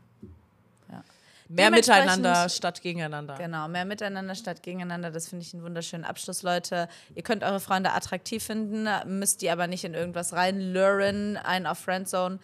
[0.92, 1.04] Ja.
[1.52, 3.36] Mehr miteinander statt gegeneinander.
[3.36, 6.88] Genau, mehr miteinander statt gegeneinander, das finde ich einen wunderschönen Abschluss, Leute.
[7.16, 11.80] Ihr könnt eure Freunde attraktiv finden, müsst die aber nicht in irgendwas reinluren, einen auf
[11.80, 12.38] Friendzone.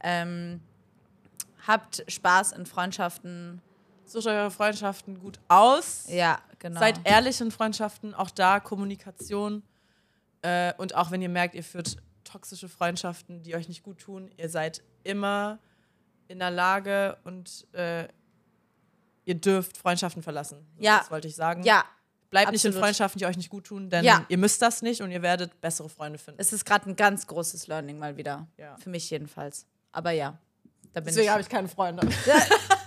[0.00, 0.60] Ähm,
[1.68, 3.62] habt Spaß in Freundschaften.
[4.08, 6.04] Sucht eure Freundschaften gut aus.
[6.08, 6.80] Ja, genau.
[6.80, 9.62] Seid ehrlich in Freundschaften, auch da Kommunikation.
[10.42, 14.30] Äh, und auch wenn ihr merkt, ihr führt toxische Freundschaften, die euch nicht gut tun,
[14.36, 15.58] ihr seid immer
[16.28, 18.06] in der Lage und äh,
[19.24, 20.66] ihr dürft Freundschaften verlassen.
[20.76, 20.98] So, Ja.
[20.98, 21.62] Das wollte ich sagen.
[21.62, 21.84] ja,
[22.30, 22.84] Bleibt nicht in absolut.
[22.84, 24.24] Freundschaften, die euch nicht gut tun, denn Ja.
[24.28, 26.38] ihr müsst das nicht und ihr werdet bessere Freunde finden.
[26.40, 28.46] es ist gerade ein ganz großes Learning mal wieder.
[28.58, 28.76] Ja.
[28.76, 29.66] Für mich jedenfalls.
[29.92, 30.38] Aber ja,
[30.92, 32.06] da bin, Deswegen ich, habe ich keine Freunde.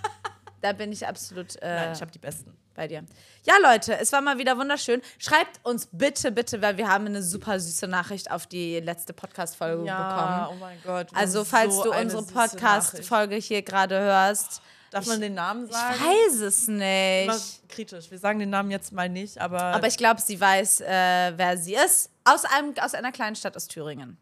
[0.62, 2.56] da bin ich absolut äh, Nein, ich habe die besten.
[2.74, 3.04] bei dir.
[3.44, 5.02] Ja, Leute, es war mal wieder wunderschön.
[5.20, 9.84] Schreibt uns bitte, bitte, weil wir haben eine super süße Nachricht auf die letzte Podcast-Folge
[9.84, 10.48] bekommen.
[10.52, 11.08] oh mein Gott.
[11.14, 12.24] Also, falls so du unsere.
[12.24, 16.00] Podcast-Folge hier gerade hörst, Darf man den Namen Ich sagen?
[16.02, 17.70] weiß es Immer nicht.
[17.70, 18.12] kritisch.
[18.12, 21.58] Wir sagen den Namen jetzt mal nicht, aber, Aber ich glaube, sie weiß, äh, wer
[21.58, 22.10] sie ist.
[22.26, 24.18] Aus, einem, aus einer kleinen Stadt aus Thüringen.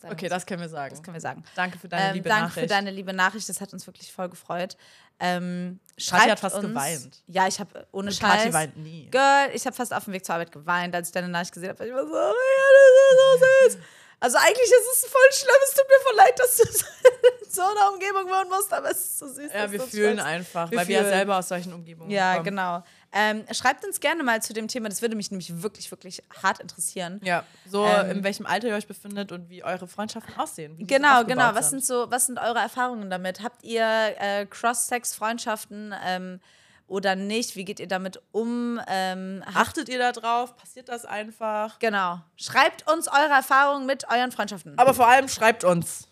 [0.00, 0.90] Sagen okay, das können wir sagen.
[0.94, 1.44] Das können wir sagen.
[1.54, 2.60] Danke für deine Ähm, liebe danke Nachricht.
[2.60, 4.76] für deine liebe Nachricht, das hat uns wirklich voll gefreut.
[5.18, 5.78] Ähm,
[6.08, 7.22] Kathi hat fast uns, geweint.
[7.26, 8.42] Ja, ich habe ohne Und Scheiß.
[8.44, 9.08] Kathi weint nie.
[9.10, 11.70] Girl, ich habe fast auf dem Weg zur Arbeit geweint, als ich deine Nachricht gesehen
[11.70, 11.86] habe.
[11.86, 13.86] Ich war so, oh ja, das ist so süß.
[14.22, 16.62] Also eigentlich ist es voll schlimm, es tut mir voll leid, dass du
[17.44, 19.50] in so einer Umgebung wohnen musst, aber es ist so süß.
[19.52, 21.12] Ja, wir fühlen einfach, Wir weil wir ja fühlen.
[21.14, 22.44] selber aus solchen Umgebungen Ja, kommen.
[22.44, 22.82] genau.
[23.12, 26.60] Ähm, schreibt uns gerne mal zu dem Thema, das würde mich nämlich wirklich, wirklich hart
[26.60, 27.20] interessieren.
[27.24, 30.76] Ja, so Ähm, in welchem Alter ihr euch befindet und wie eure Freundschaften aussehen.
[30.86, 31.54] Genau, genau.
[31.54, 33.42] Was sind so, was sind eure Erfahrungen damit?
[33.42, 33.82] Habt ihr
[34.18, 36.40] äh, Cross-Sex-Freundschaften ähm,
[36.86, 37.56] oder nicht?
[37.56, 38.80] Wie geht ihr damit um?
[38.86, 40.56] Ähm, Achtet ihr da drauf?
[40.56, 41.78] Passiert das einfach?
[41.80, 42.20] genau.
[42.36, 44.78] Schreibt uns eure Erfahrungen mit euren Freundschaften.
[44.78, 46.06] Aber vor allem schreibt uns.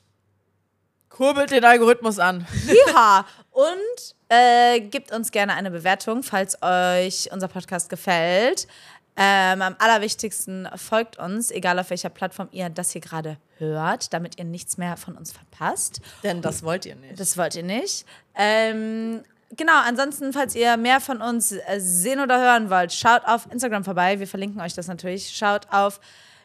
[1.11, 2.46] Kurbelt den Algorithmus an.
[2.88, 3.24] Ja,
[3.59, 8.69] und äh, gebt uns gerne eine Bewertung, falls euch unser Podcast gefällt.
[9.17, 14.39] Ähm, am allerwichtigsten folgt uns, egal auf welcher Plattform ihr das hier gerade hört, damit
[14.39, 16.01] ihr nichts mehr von uns verpasst.
[16.23, 17.19] Denn das wollt ihr nicht.
[17.19, 18.07] Das wollt ihr nicht.
[18.37, 19.25] Ähm,
[19.57, 23.83] genau, ansonsten, falls ihr mehr von uns äh, sehen oder hören wollt, schaut auf Instagram
[23.83, 24.21] vorbei.
[24.21, 25.37] Wir verlinken euch das natürlich.
[25.37, 25.99] Schaut auf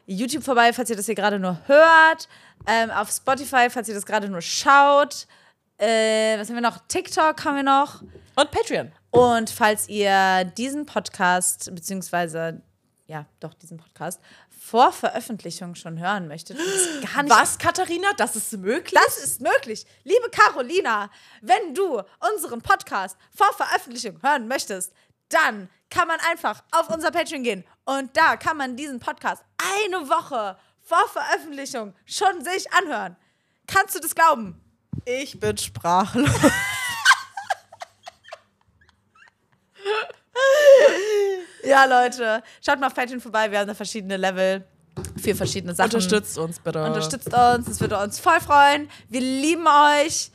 [0.08, 2.28] YouTube vorbei, falls ihr das hier gerade nur hört.
[2.66, 5.28] Ähm, auf Spotify, falls ihr das gerade nur schaut.
[5.78, 6.80] Äh, was haben wir noch?
[6.88, 8.02] TikTok haben wir noch.
[8.36, 8.92] Und Patreon.
[9.12, 12.62] Und falls ihr diesen Podcast, beziehungsweise,
[13.06, 14.20] ja, doch, diesen Podcast
[14.50, 16.58] vor Veröffentlichung schon hören möchtet,
[17.28, 18.14] Was, Katharina?
[18.18, 19.00] Das ist möglich?
[19.06, 19.86] das ist möglich.
[20.04, 21.12] Liebe Carolina,
[21.42, 22.02] wenn du
[22.34, 24.94] unseren Podcast vor Veröffentlichung hören möchtest,
[25.30, 30.10] dann kann man einfach auf unser Patreon gehen und da kann man diesen Podcast eine
[30.10, 33.16] Woche vor Veröffentlichung schon sich anhören.
[33.68, 34.63] Kannst du das glauben?
[35.06, 36.30] Ich bin sprachlos.
[41.66, 43.50] Ja, Leute, schaut mal auf Patreon vorbei.
[43.50, 44.66] Wir haben da verschiedene Level
[45.22, 45.92] für verschiedene Sachen.
[45.92, 46.84] Unterstützt uns bitte.
[46.84, 48.90] Unterstützt uns, das würde uns voll freuen.
[49.10, 50.30] Wir lieben euch.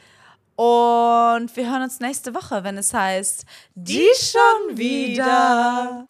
[0.56, 3.44] Und wir hören uns nächste Woche, wenn es heißt,
[3.74, 6.04] die schon wieder.